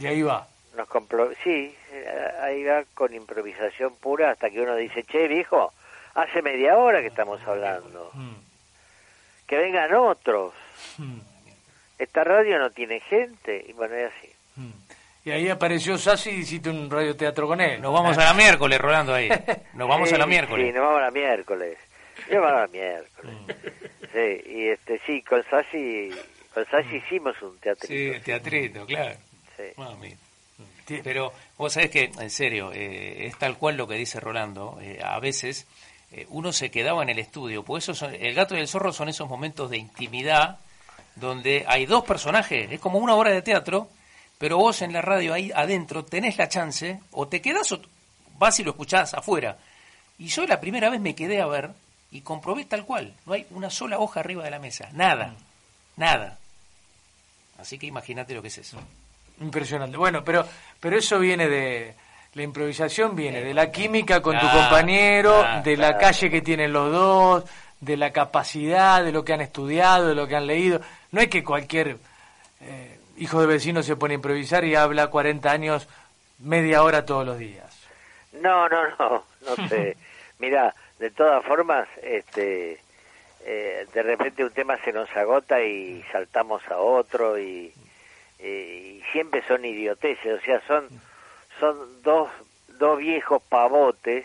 Y 0.00 0.06
ahí 0.06 0.22
va. 0.22 0.46
nos 0.76 0.88
compro 0.88 1.30
sí, 1.42 1.74
eh, 1.92 2.28
ahí 2.42 2.64
va 2.64 2.84
con 2.94 3.14
improvisación 3.14 3.94
pura 3.96 4.30
hasta 4.30 4.50
que 4.50 4.60
uno 4.60 4.74
dice, 4.76 5.02
"Che, 5.04 5.28
viejo, 5.28 5.72
hace 6.14 6.42
media 6.42 6.76
hora 6.76 7.00
que 7.00 7.08
estamos 7.08 7.40
hablando. 7.46 8.10
Mm, 8.14 8.34
Que 9.46 9.56
vengan 9.58 9.94
otros. 9.94 10.52
mm, 10.98 11.18
Esta 11.98 12.24
radio 12.24 12.58
no 12.58 12.70
tiene 12.70 13.00
gente." 13.00 13.64
Y 13.68 13.72
bueno, 13.72 13.94
es 13.94 14.10
así. 14.16 14.32
mm. 14.56 14.70
Y 15.24 15.30
ahí 15.30 15.48
apareció 15.48 15.96
Sassi 15.98 16.30
y 16.30 16.40
hiciste 16.40 16.68
un 16.68 16.90
radioteatro 16.90 17.46
con 17.46 17.60
él. 17.60 17.80
Nos 17.80 17.92
vamos 17.92 18.18
a 18.18 18.24
la 18.24 18.34
miércoles, 18.34 18.80
Rolando, 18.80 19.14
ahí. 19.14 19.28
Nos 19.74 19.86
vamos 19.88 20.08
Sí, 20.08 20.14
a 20.16 20.18
la 20.18 20.26
miércoles. 20.34 20.66
Sí, 20.66 20.72
nos 20.72 20.82
vamos 20.82 20.98
a 21.00 21.04
la 21.04 21.10
miércoles. 21.12 21.78
Yo 22.32 22.40
vamos 22.40 22.56
a 22.58 22.60
la 22.62 22.66
miércoles. 22.68 23.34
Sí, 24.12 24.50
y 24.50 24.68
este 24.68 25.00
sí, 25.06 25.22
con 25.22 25.42
Sassi, 25.48 26.10
con 26.52 26.66
Sassi 26.66 26.96
hicimos 26.96 27.40
un 27.42 27.58
teatro. 27.58 27.86
Sí, 27.86 28.12
teatrito, 28.24 28.84
claro. 28.86 29.16
Sí. 29.56 29.64
Mami. 29.76 30.14
Pero 31.02 31.32
vos 31.56 31.72
sabés 31.72 31.90
que, 31.90 32.04
en 32.18 32.30
serio, 32.30 32.70
eh, 32.74 33.26
es 33.26 33.38
tal 33.38 33.56
cual 33.56 33.76
lo 33.76 33.86
que 33.86 33.94
dice 33.94 34.20
Rolando. 34.20 34.78
eh, 34.82 35.00
a 35.02 35.18
veces 35.20 35.66
eh, 36.10 36.26
uno 36.30 36.52
se 36.52 36.70
quedaba 36.70 37.02
en 37.02 37.08
el 37.08 37.18
estudio. 37.18 37.62
Por 37.62 37.78
eso 37.78 37.94
son- 37.94 38.14
el 38.14 38.34
gato 38.34 38.54
y 38.56 38.60
el 38.60 38.68
zorro 38.68 38.92
son 38.92 39.08
esos 39.08 39.28
momentos 39.28 39.70
de 39.70 39.78
intimidad 39.78 40.58
donde 41.16 41.64
hay 41.66 41.86
dos 41.86 42.04
personajes. 42.04 42.70
Es 42.70 42.80
como 42.80 42.98
una 42.98 43.14
obra 43.14 43.30
de 43.30 43.40
teatro, 43.42 43.88
pero 44.38 44.58
vos 44.58 44.82
en 44.82 44.92
la 44.92 45.00
radio 45.00 45.32
ahí 45.32 45.50
adentro 45.54 46.04
tenés 46.04 46.36
la 46.36 46.48
chance, 46.48 47.00
o 47.12 47.28
te 47.28 47.40
quedás 47.40 47.72
o 47.72 47.80
vas 48.38 48.58
y 48.60 48.64
lo 48.64 48.72
escuchás 48.72 49.14
afuera. 49.14 49.56
Y 50.18 50.26
yo 50.26 50.46
la 50.46 50.60
primera 50.60 50.90
vez 50.90 51.00
me 51.00 51.14
quedé 51.14 51.40
a 51.40 51.46
ver 51.46 51.70
y 52.12 52.20
comprobé 52.20 52.66
tal 52.66 52.84
cual. 52.84 53.14
No 53.26 53.32
hay 53.32 53.46
una 53.50 53.70
sola 53.70 53.98
hoja 53.98 54.20
arriba 54.20 54.44
de 54.44 54.50
la 54.50 54.58
mesa. 54.58 54.88
Nada. 54.92 55.34
Nada. 55.96 56.38
Así 57.58 57.78
que 57.78 57.86
imagínate 57.86 58.34
lo 58.34 58.42
que 58.42 58.48
es 58.48 58.58
eso. 58.58 58.78
Impresionante. 59.40 59.96
Bueno, 59.96 60.22
pero, 60.22 60.46
pero 60.78 60.96
eso 60.96 61.18
viene 61.18 61.48
de... 61.48 61.94
La 62.34 62.42
improvisación 62.42 63.14
viene 63.14 63.42
de 63.42 63.52
la 63.52 63.70
química 63.70 64.22
con 64.22 64.38
tu 64.38 64.48
compañero, 64.48 65.40
claro, 65.40 65.62
de 65.62 65.76
la 65.76 65.88
claro. 65.88 66.00
calle 66.00 66.30
que 66.30 66.40
tienen 66.40 66.72
los 66.72 66.90
dos, 66.90 67.44
de 67.78 67.98
la 67.98 68.10
capacidad, 68.10 69.04
de 69.04 69.12
lo 69.12 69.22
que 69.22 69.34
han 69.34 69.42
estudiado, 69.42 70.08
de 70.08 70.14
lo 70.14 70.26
que 70.26 70.36
han 70.36 70.46
leído. 70.46 70.80
No 71.10 71.20
es 71.20 71.28
que 71.28 71.44
cualquier 71.44 71.98
eh, 72.62 72.98
hijo 73.18 73.38
de 73.38 73.46
vecino 73.46 73.82
se 73.82 73.96
pone 73.96 74.14
a 74.14 74.16
improvisar 74.16 74.64
y 74.64 74.74
habla 74.74 75.08
40 75.08 75.50
años 75.50 75.86
media 76.38 76.82
hora 76.82 77.04
todos 77.04 77.26
los 77.26 77.38
días. 77.38 77.70
No, 78.32 78.66
no, 78.66 78.82
no, 78.98 79.24
no 79.46 79.68
sé. 79.68 79.98
Mira, 80.38 80.74
de 81.02 81.10
todas 81.10 81.44
formas, 81.44 81.88
este, 82.00 82.78
eh, 83.44 83.86
de 83.92 84.02
repente 84.04 84.44
un 84.44 84.52
tema 84.52 84.78
se 84.84 84.92
nos 84.92 85.10
agota 85.16 85.60
y 85.60 86.00
saltamos 86.12 86.62
a 86.68 86.78
otro 86.78 87.38
y, 87.38 87.72
siempre 89.12 89.42
son 89.46 89.64
idioteces, 89.64 90.40
o 90.40 90.44
sea, 90.44 90.60
son 90.66 90.88
son 91.60 92.02
dos 92.02 92.28
dos 92.78 92.98
viejos 92.98 93.42
pavotes 93.48 94.24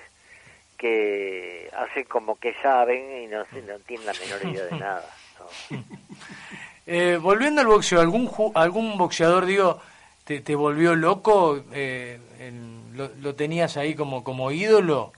que 0.78 1.70
hacen 1.76 2.06
como 2.06 2.40
que 2.40 2.54
saben 2.62 3.24
y 3.24 3.28
no, 3.28 3.40
no 3.40 3.80
tienen 3.86 4.06
la 4.06 4.14
menor 4.14 4.42
idea 4.46 4.66
de 4.66 4.80
nada. 4.80 5.06
Eh, 6.90 7.20
volviendo 7.22 7.60
al 7.60 7.68
boxeo, 7.68 8.00
¿algún, 8.00 8.32
algún 8.56 8.98
boxeador, 8.98 9.46
digo, 9.46 9.82
te, 10.24 10.40
te 10.40 10.56
volvió 10.56 10.96
loco? 10.96 11.62
Eh, 11.74 12.18
en- 12.40 12.96
lo, 12.96 13.10
lo 13.20 13.36
tenías 13.36 13.76
ahí 13.76 13.94
como, 13.94 14.24
como 14.24 14.52
ídolo? 14.52 15.12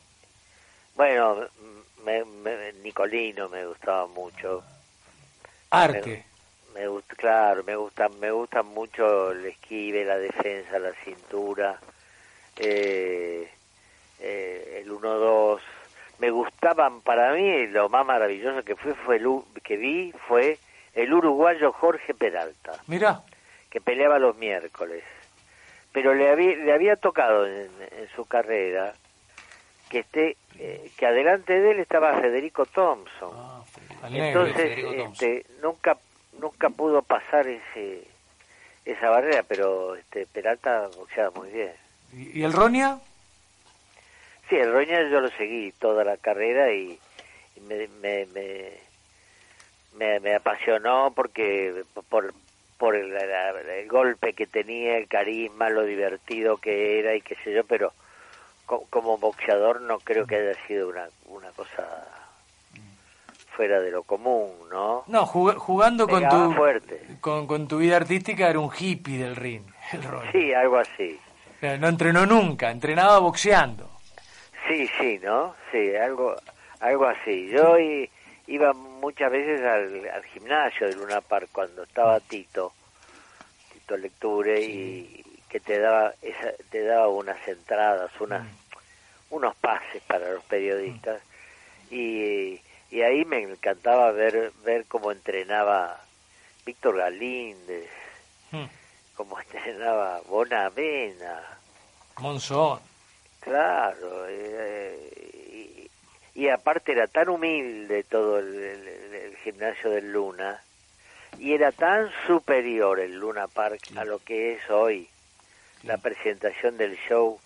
Bueno, 0.99 1.47
me, 2.03 2.25
me- 2.25 2.73
Nicolino 2.73 3.47
me 3.47 3.65
gustaba 3.65 4.05
mucho. 4.07 4.62
Arte. 5.69 6.25
Me 6.75 6.89
gusta, 6.89 7.15
claro, 7.15 7.63
me 7.63 7.77
gusta, 7.77 8.09
me 8.09 8.29
gusta 8.31 8.63
mucho 8.63 9.31
el 9.31 9.45
esquive, 9.45 10.03
la 10.03 10.17
defensa, 10.17 10.77
la 10.77 10.91
cintura, 11.05 11.79
eh, 12.57 13.49
eh, 14.19 14.81
el 14.83 14.91
1-2. 14.91 15.62
Me 16.17 16.31
gustaban, 16.31 16.99
para 16.99 17.31
mí, 17.31 17.67
lo 17.67 17.88
más 17.88 18.05
maravilloso 18.05 18.65
que 18.65 18.75
fue, 18.75 18.93
fue 18.93 19.15
el, 19.15 19.25
que 19.63 19.77
vi 19.77 20.12
fue 20.27 20.59
el 20.95 21.13
uruguayo 21.13 21.71
Jorge 21.71 22.13
Peralta, 22.13 22.75
Mira, 22.88 23.21
que 23.69 23.79
peleaba 23.79 24.19
los 24.19 24.35
miércoles. 24.35 25.05
Pero 25.93 26.13
le 26.13 26.29
había, 26.29 26.57
le 26.57 26.73
había 26.73 26.97
tocado 26.97 27.47
en, 27.47 27.71
en 27.97 28.09
su 28.17 28.25
carrera 28.25 28.95
que 29.89 29.99
esté, 29.99 30.38
eh, 30.58 30.91
que 30.97 31.06
adelante 31.06 31.60
de 31.60 31.71
él 31.71 31.80
estaba 31.80 32.19
Federico 32.21 32.65
Thompson. 32.65 33.32
Ah, 33.34 33.62
Federico. 33.65 34.25
Entonces, 34.25 34.56
Federico 34.56 34.93
Thompson. 34.93 35.30
este, 35.30 35.45
nunca 35.62 35.97
nunca 36.39 36.69
pudo 36.69 37.02
pasar 37.02 37.47
ese 37.47 38.04
esa 38.86 39.10
barrera, 39.10 39.43
pero 39.43 39.95
este 39.95 40.25
Peralta 40.25 40.89
boxeaba 40.95 41.32
muy 41.32 41.49
bien. 41.49 41.73
¿Y, 42.13 42.39
y 42.39 42.43
el 42.43 42.54
Ronia? 42.54 42.99
Sí, 44.49 44.56
el 44.56 44.71
Roña 44.71 45.08
yo 45.10 45.19
lo 45.19 45.30
seguí 45.30 45.71
toda 45.73 46.04
la 46.04 46.17
carrera 46.17 46.71
y, 46.73 46.97
y 47.56 47.60
me, 47.62 47.88
me, 48.02 48.25
me, 48.28 48.71
me, 49.93 50.19
me 50.19 50.36
apasionó 50.36 51.12
porque 51.15 51.84
por 52.10 52.34
por 52.80 52.95
el, 52.95 53.13
el 53.13 53.88
golpe 53.89 54.32
que 54.32 54.47
tenía, 54.47 54.97
el 54.97 55.10
carisma, 55.10 55.69
lo 55.69 55.84
divertido 55.84 56.58
que 56.58 56.97
era 56.99 57.13
y 57.13 57.21
qué 57.21 57.36
sé 57.43 57.54
yo, 57.54 57.65
pero 57.65 57.91
como 58.89 59.17
boxeador 59.17 59.82
no 59.82 59.99
creo 59.99 60.25
que 60.27 60.36
haya 60.36 60.67
sido 60.67 60.89
una, 60.89 61.08
una 61.25 61.49
cosa 61.51 61.86
fuera 63.55 63.79
de 63.82 63.91
lo 63.91 64.03
común, 64.03 64.51
¿no? 64.71 65.03
No, 65.08 65.25
jug- 65.25 65.55
jugando 65.58 66.08
con 66.08 66.27
tu, 66.29 66.53
fuerte. 66.53 67.01
con, 67.19 67.47
con 67.47 67.67
tu 67.67 67.77
vida 67.79 67.97
artística 67.97 68.49
era 68.49 68.60
un 68.60 68.71
hippie 68.77 69.17
del 69.17 69.36
ring, 69.36 69.63
el 69.91 70.03
Ronia. 70.03 70.32
Sí, 70.32 70.53
algo 70.53 70.77
así. 70.77 71.19
No 71.62 71.88
entrenó 71.89 72.25
nunca, 72.25 72.71
entrenaba 72.71 73.19
boxeando. 73.19 73.89
Sí, 74.67 74.88
sí, 74.99 75.19
¿no? 75.21 75.55
Sí, 75.71 75.93
algo, 75.95 76.36
algo 76.79 77.05
así. 77.05 77.49
Yo 77.49 77.77
i- 77.79 78.10
iba 78.47 78.71
muchas 78.73 79.32
veces 79.32 79.62
al, 79.65 80.08
al 80.10 80.23
gimnasio 80.25 80.88
de 80.88 80.95
Luna 80.95 81.19
Park 81.21 81.49
cuando 81.51 81.84
estaba 81.84 82.19
Tito, 82.21 82.71
Tito 83.73 83.97
Lecture, 83.97 84.62
y 84.62 85.21
que 85.49 85.59
te 85.59 85.79
daba, 85.79 86.13
esa, 86.21 86.53
te 86.69 86.83
daba 86.83 87.07
unas 87.09 87.45
entradas, 87.47 88.12
unas, 88.21 88.47
unos 89.31 89.55
pases 89.57 90.01
para 90.03 90.29
los 90.31 90.43
periodistas, 90.45 91.21
y, 91.89 92.62
y 92.91 93.01
ahí 93.01 93.25
me 93.25 93.41
encantaba 93.41 94.12
ver, 94.12 94.51
ver 94.63 94.85
cómo 94.88 95.12
entrenaba 95.12 95.99
Víctor 96.65 96.97
Galíndez, 96.97 97.89
Hmm. 98.51 98.65
cómo 99.15 99.39
entrenaba 99.41 100.21
Bonavena, 100.27 101.41
Monzón. 102.19 102.79
Claro, 103.39 104.25
eh, 104.27 105.88
y, 106.35 106.41
y 106.41 106.49
aparte 106.49 106.91
era 106.91 107.07
tan 107.07 107.29
humilde 107.29 108.03
todo 108.03 108.39
el, 108.39 108.53
el- 108.55 108.88
el- 108.88 109.13
el 109.15 109.38
gimnasio 109.38 109.89
del 109.91 110.12
Luna 110.12 110.62
y 111.39 111.53
era 111.53 111.71
tan 111.71 112.09
superior 112.27 112.99
el 112.99 113.17
Luna 113.17 113.47
Park 113.47 113.79
a 113.95 114.03
lo 114.03 114.19
que 114.19 114.53
es 114.53 114.69
hoy 114.69 115.07
la 115.83 115.97
presentación 115.97 116.77
del 116.77 116.97
show 117.07 117.39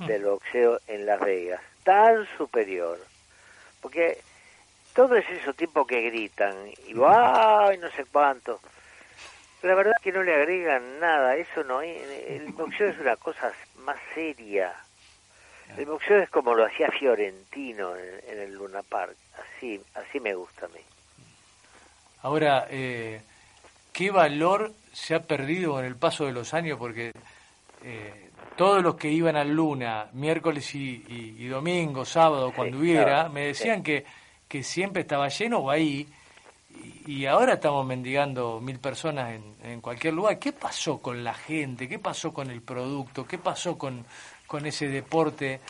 del 0.00 0.24
boxeo 0.24 0.80
en 0.86 1.06
Las 1.06 1.20
Vegas. 1.20 1.60
tan 1.84 2.26
superior. 2.36 2.98
Porque 3.80 4.18
todo 4.94 5.16
es 5.16 5.28
esos 5.30 5.56
tipos 5.56 5.86
que 5.86 6.00
gritan 6.02 6.54
y 6.86 6.94
¡ay! 7.04 7.78
no 7.78 7.90
sé 7.90 8.04
cuánto. 8.10 8.60
La 9.62 9.74
verdad 9.74 9.92
que 10.02 10.12
no 10.12 10.22
le 10.22 10.34
agregan 10.34 10.98
nada, 10.98 11.36
eso 11.36 11.62
no 11.64 11.82
es. 11.82 12.02
El 12.28 12.52
boxeo 12.52 12.88
es 12.88 12.98
una 12.98 13.16
cosa 13.16 13.52
más 13.78 13.96
seria. 14.14 14.72
El 15.76 15.86
boxeo 15.86 16.18
es 16.18 16.30
como 16.30 16.54
lo 16.54 16.66
hacía 16.66 16.90
Fiorentino 16.90 17.96
en, 17.96 18.20
en 18.28 18.38
el 18.40 18.54
Luna 18.54 18.82
Park. 18.82 19.16
Así, 19.38 19.80
así 19.94 20.20
me 20.20 20.34
gusta 20.34 20.66
a 20.66 20.68
mí. 20.68 20.80
Ahora, 22.22 22.66
eh, 22.70 23.22
¿qué 23.92 24.10
valor 24.10 24.72
se 24.92 25.14
ha 25.14 25.22
perdido 25.22 25.72
con 25.72 25.84
el 25.84 25.96
paso 25.96 26.26
de 26.26 26.32
los 26.32 26.54
años? 26.54 26.78
Porque 26.78 27.12
eh, 27.84 28.30
todos 28.56 28.82
los 28.82 28.96
que 28.96 29.08
iban 29.10 29.36
al 29.36 29.50
Luna, 29.50 30.08
miércoles 30.12 30.74
y, 30.74 31.04
y- 31.08 31.36
y 31.38 31.46
domingo, 31.48 32.04
sábado, 32.04 32.52
cuando 32.54 32.78
hubiera, 32.78 33.04
claro, 33.04 33.30
me 33.30 33.46
decían 33.46 33.82
que, 33.82 34.04
que 34.48 34.62
siempre 34.62 35.02
estaba 35.02 35.28
lleno 35.28 35.58
o 35.58 35.70
ahí, 35.70 36.06
y, 37.06 37.12
y 37.12 37.26
ahora 37.26 37.54
estamos 37.54 37.86
mendigando 37.86 38.60
mil 38.60 38.78
personas 38.78 39.32
en, 39.32 39.54
en 39.70 39.80
cualquier 39.80 40.14
lugar. 40.14 40.38
¿Qué 40.38 40.52
pasó 40.52 41.00
con 41.00 41.24
la 41.24 41.34
gente? 41.34 41.88
¿Qué 41.88 41.98
pasó 41.98 42.32
con 42.32 42.50
el 42.50 42.62
producto? 42.62 43.26
¿Qué 43.26 43.38
pasó 43.38 43.76
con, 43.78 44.04
con 44.46 44.66
ese 44.66 44.88
deporte 44.88 45.60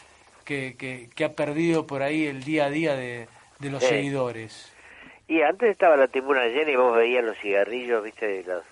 que, 0.44 0.77
que, 0.77 1.09
que 1.14 1.25
ha 1.25 1.33
perdido 1.33 1.87
por 1.87 2.03
ahí 2.03 2.27
el 2.27 2.42
día 2.44 2.66
a 2.66 2.70
día 2.70 2.94
de, 2.96 3.29
de 3.61 3.70
los 3.70 3.83
Sí. 3.83 3.88
seguidores? 3.90 4.72
Y 5.29 5.40
antes 5.42 5.70
estaba 5.70 5.96
la 5.96 6.09
tribuna 6.09 6.44
llena 6.46 6.72
y 6.72 6.77
vos 6.77 6.94
veías 6.96 7.25
los 7.25 7.38
cigarrillos, 7.38 8.03
viste, 8.05 8.27
de 8.27 8.44
los, 8.44 8.64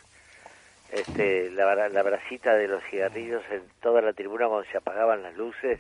este, 0.92 1.50
la, 1.50 1.88
la 1.88 2.02
bracita 2.02 2.54
de 2.54 2.68
los 2.68 2.82
cigarrillos 2.84 3.42
en 3.50 3.62
toda 3.80 4.02
la 4.02 4.12
tribuna 4.12 4.48
cuando 4.48 4.68
se 4.70 4.78
apagaban 4.78 5.22
las 5.22 5.36
luces. 5.36 5.78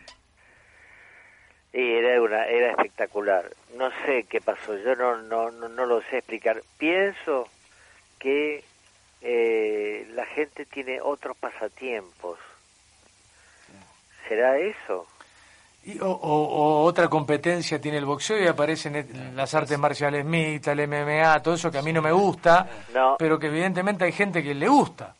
Y 1.72 1.92
era 1.92 2.20
una, 2.20 2.46
era 2.46 2.70
espectacular. 2.70 3.50
No 3.76 3.90
sé 4.04 4.24
qué 4.24 4.40
pasó, 4.40 4.76
yo 4.76 4.96
no, 4.96 5.22
no, 5.22 5.50
no, 5.50 5.68
no 5.68 5.86
lo 5.86 6.02
sé 6.02 6.18
explicar. 6.18 6.62
Pienso 6.78 7.48
que 8.18 8.64
eh, 9.22 10.06
la 10.14 10.26
gente 10.26 10.64
tiene 10.64 11.00
otros 11.00 11.36
pasatiempos. 11.36 12.38
¿Será 14.28 14.58
eso? 14.58 15.06
O, 16.00 16.10
o- 16.10 16.84
otra 16.84 17.08
competencia 17.08 17.80
tiene 17.80 17.98
el 17.98 18.04
boxeo 18.04 18.38
y 18.42 18.46
aparecen 18.46 19.34
las 19.34 19.54
artes 19.54 19.78
marciales 19.78 20.24
mixtas, 20.24 20.78
el 20.78 20.86
MMA, 20.88 21.40
todo 21.42 21.54
eso 21.54 21.70
que 21.70 21.78
a 21.78 21.82
mí 21.82 21.92
no 21.92 22.02
me 22.02 22.12
gusta, 22.12 22.68
No. 22.94 23.16
pero 23.18 23.38
que 23.38 23.46
evidentemente 23.48 24.04
hay 24.04 24.12
gente 24.12 24.42
que 24.42 24.54
le 24.54 24.68
gusta. 24.68 25.14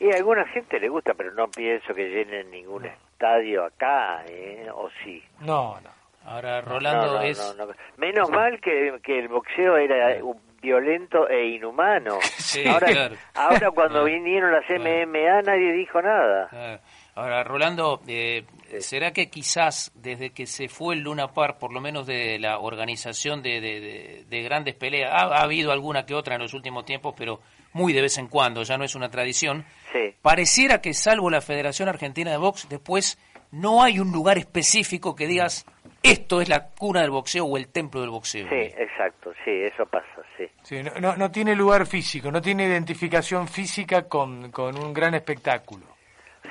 Y 0.00 0.12
a 0.12 0.16
alguna 0.16 0.46
gente 0.48 0.78
le 0.78 0.88
gusta, 0.88 1.12
pero 1.14 1.32
no 1.34 1.48
pienso 1.48 1.92
que 1.94 2.08
llenen 2.08 2.50
ningún 2.50 2.84
estadio 2.86 3.64
acá, 3.64 4.22
¿eh? 4.28 4.68
¿O 4.72 4.88
sí? 5.02 5.22
No, 5.40 5.78
no. 5.80 5.90
Ahora, 6.24 6.60
Rolando, 6.60 7.14
No, 7.14 7.22
es... 7.22 7.38
no, 7.56 7.66
no. 7.66 7.72
Menos 7.96 8.30
mal 8.30 8.60
que, 8.60 8.98
que 9.02 9.18
el 9.18 9.28
boxeo 9.28 9.76
era 9.76 10.22
un 10.22 10.38
violento 10.60 11.28
e 11.28 11.46
inhumano. 11.48 12.18
Sí, 12.48 12.66
ahora, 12.66 12.86
claro. 12.86 13.14
ahora 13.34 13.70
cuando 13.72 14.04
vinieron 14.04 14.50
las 14.52 14.64
MMA 14.70 15.42
nadie 15.42 15.72
dijo 15.72 16.00
nada. 16.00 16.80
Ahora, 17.18 17.42
Rolando, 17.42 18.00
eh, 18.06 18.44
¿será 18.78 19.12
que 19.12 19.28
quizás 19.28 19.90
desde 19.94 20.30
que 20.30 20.46
se 20.46 20.68
fue 20.68 20.94
el 20.94 21.00
Luna 21.00 21.28
Park, 21.28 21.58
por 21.58 21.72
lo 21.72 21.80
menos 21.80 22.06
de 22.06 22.38
la 22.38 22.58
organización 22.60 23.42
de, 23.42 23.60
de- 23.60 23.80
de- 23.80 24.24
de 24.28 24.42
grandes 24.42 24.74
peleas, 24.76 25.10
ha, 25.12 25.24
ha 25.38 25.42
habido 25.42 25.72
alguna 25.72 26.06
que 26.06 26.14
otra 26.14 26.36
en 26.36 26.42
los 26.42 26.54
últimos 26.54 26.84
tiempos, 26.84 27.14
pero 27.16 27.40
muy 27.72 27.92
de 27.92 28.02
vez 28.02 28.18
en 28.18 28.28
cuando, 28.28 28.62
ya 28.62 28.78
no 28.78 28.84
es 28.84 28.94
una 28.94 29.08
tradición, 29.10 29.64
Sí. 29.92 30.14
pareciera 30.22 30.80
que 30.80 30.94
salvo 30.94 31.28
la 31.28 31.40
Federación 31.40 31.88
Argentina 31.88 32.30
de 32.30 32.36
Box, 32.36 32.68
después 32.68 33.18
no 33.50 33.82
hay 33.82 33.98
un 33.98 34.12
lugar 34.12 34.38
específico 34.38 35.16
que 35.16 35.26
digas, 35.26 35.66
esto 36.04 36.40
es 36.40 36.48
la 36.48 36.68
cuna 36.68 37.00
del 37.00 37.10
boxeo 37.10 37.44
o 37.46 37.56
el 37.56 37.66
templo 37.68 38.00
del 38.00 38.10
boxeo. 38.10 38.48
Sí, 38.48 38.54
exacto, 38.54 39.32
sí, 39.44 39.50
eso 39.50 39.84
pasa, 39.86 40.06
sí. 40.36 40.44
Sí, 40.62 40.82
no, 40.84 40.92
no, 41.00 41.16
no 41.16 41.30
tiene 41.32 41.56
lugar 41.56 41.84
físico, 41.86 42.30
no 42.30 42.40
tiene 42.40 42.64
identificación 42.66 43.48
física 43.48 44.02
con, 44.06 44.52
con 44.52 44.78
un 44.78 44.92
gran 44.94 45.14
espectáculo. 45.14 45.97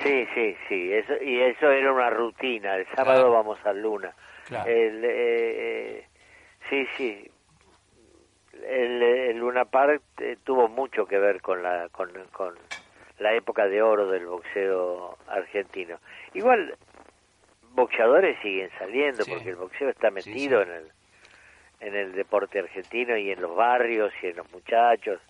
Sí, 0.03 0.27
sí, 0.33 0.55
sí, 0.67 0.93
eso, 0.93 1.13
y 1.21 1.39
eso 1.41 1.69
era 1.71 1.91
una 1.91 2.09
rutina. 2.09 2.75
El 2.75 2.85
sábado 2.95 3.21
Claro. 3.23 3.31
vamos 3.31 3.65
a 3.65 3.73
Luna. 3.73 4.13
Claro. 4.45 4.69
El, 4.69 5.03
eh, 5.03 5.09
eh, 5.99 6.05
sí, 6.69 6.87
sí. 6.97 7.31
El, 8.65 9.01
el 9.03 9.37
Luna 9.37 9.65
Park 9.65 10.01
eh, 10.19 10.37
tuvo 10.43 10.67
mucho 10.67 11.05
que 11.05 11.17
ver 11.19 11.41
con 11.41 11.61
la, 11.63 11.89
con, 11.89 12.11
con 12.31 12.55
la 13.19 13.33
época 13.33 13.67
de 13.67 13.81
oro 13.81 14.09
del 14.09 14.25
boxeo 14.25 15.17
argentino. 15.27 15.99
Igual, 16.33 16.75
boxeadores 17.71 18.37
siguen 18.41 18.69
saliendo 18.79 19.23
Sí. 19.23 19.31
porque 19.31 19.49
el 19.49 19.55
boxeo 19.55 19.89
está 19.89 20.09
metido 20.11 20.61
en 20.61 20.71
el 20.71 20.91
en 21.79 21.95
el 21.95 22.13
deporte 22.13 22.57
argentino 22.57 23.15
y 23.17 23.29
en 23.29 23.39
los 23.39 23.55
barrios 23.55 24.11
y 24.23 24.27
en 24.27 24.37
los 24.37 24.51
muchachos. 24.51 25.21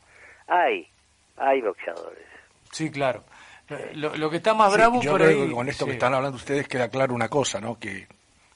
Hay, 0.48 0.88
hay 1.36 1.60
boxeadores. 1.60 2.26
Sí, 2.72 2.90
claro. 2.90 3.24
Lo, 3.94 4.16
lo 4.16 4.30
que 4.30 4.38
está 4.38 4.54
más 4.54 4.72
Sí, 4.72 4.78
bravo 4.78 5.02
yo 5.02 5.12
por 5.12 5.22
creo 5.22 5.42
ahí... 5.44 5.48
que 5.50 5.54
con 5.54 5.68
esto 5.70 5.86
sí. 5.86 5.90
que 5.90 5.94
están 5.96 6.14
hablando 6.14 6.38
ustedes 6.38 6.68
queda 6.68 6.90
claro 6.90 7.14
una 7.14 7.30
cosa, 7.30 7.60
¿no? 7.60 7.78
Que 7.80 8.08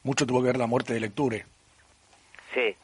mucho 0.04 0.26
tuvo 0.26 0.40
que 0.42 0.48
ver 0.48 0.58
la 0.58 0.68
muerte 0.68 0.94
de 0.94 1.00
Lecture. 1.02 1.46
Sí. 2.54 2.76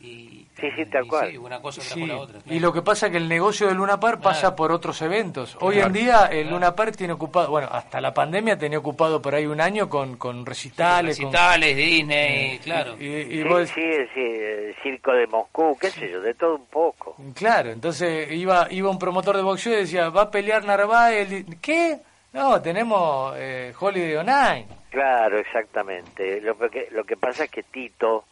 Y, 0.00 0.46
Sí, 0.60 0.68
sí, 0.76 0.86
tal 0.86 1.04
y 1.04 1.08
cual. 1.08 1.30
sí, 1.30 1.36
una 1.38 1.60
cosa 1.62 1.80
Sí, 1.80 2.04
la 2.06 2.16
otra. 2.16 2.40
y 2.46 2.58
lo 2.58 2.72
que 2.72 2.82
pasa 2.82 3.06
es 3.06 3.12
que 3.12 3.18
el 3.18 3.28
negocio 3.28 3.68
del 3.68 3.76
Luna 3.76 4.00
Park 4.00 4.20
pasa 4.20 4.40
Claro. 4.40 4.56
por 4.56 4.72
otros 4.72 5.00
eventos. 5.02 5.56
Hoy 5.60 5.74
Claro. 5.76 5.86
en 5.88 5.92
día 5.92 6.26
el 6.32 6.50
Luna 6.50 6.74
Park 6.74 6.96
tiene 6.96 7.12
ocupado, 7.12 7.50
bueno, 7.50 7.68
hasta 7.70 8.00
la 8.00 8.12
pandemia 8.12 8.58
tenía 8.58 8.78
ocupado 8.78 9.22
por 9.22 9.34
ahí 9.36 9.46
un 9.46 9.60
año 9.60 9.88
con, 9.88 10.16
con 10.16 10.44
recitales. 10.44 11.16
Recitales, 11.18 11.76
Disney, 11.76 12.58
claro. 12.58 12.96
y, 12.98 13.06
y 13.06 13.42
Sí, 13.42 13.44
vos- 13.44 13.68
sí, 13.68 13.90
sí, 14.14 14.20
el 14.20 14.74
circo 14.82 15.12
de 15.12 15.26
Moscú, 15.28 15.76
qué 15.80 15.90
sé 15.90 16.10
yo, 16.10 16.20
de 16.20 16.34
todo 16.34 16.56
un 16.56 16.66
poco. 16.66 17.16
Claro, 17.36 17.70
entonces 17.70 18.30
iba 18.32 18.66
iba 18.70 18.90
un 18.90 18.98
promotor 18.98 19.36
de 19.36 19.42
boxeo 19.42 19.74
y 19.74 19.76
decía, 19.82 20.08
va 20.10 20.22
a 20.22 20.30
pelear 20.30 20.64
Narváez. 20.64 21.44
¿Qué? 21.60 21.98
No, 22.32 22.60
tenemos 22.60 23.34
eh, 23.36 23.72
Holiday 23.78 24.16
on 24.16 24.26
Nine. 24.26 24.66
Claro, 24.90 25.38
exactamente. 25.38 26.40
Lo 26.40 26.56
que, 26.58 26.88
lo 26.90 27.04
que 27.04 27.16
pasa 27.16 27.44
es 27.44 27.50
que 27.50 27.62
Tito 27.62 28.24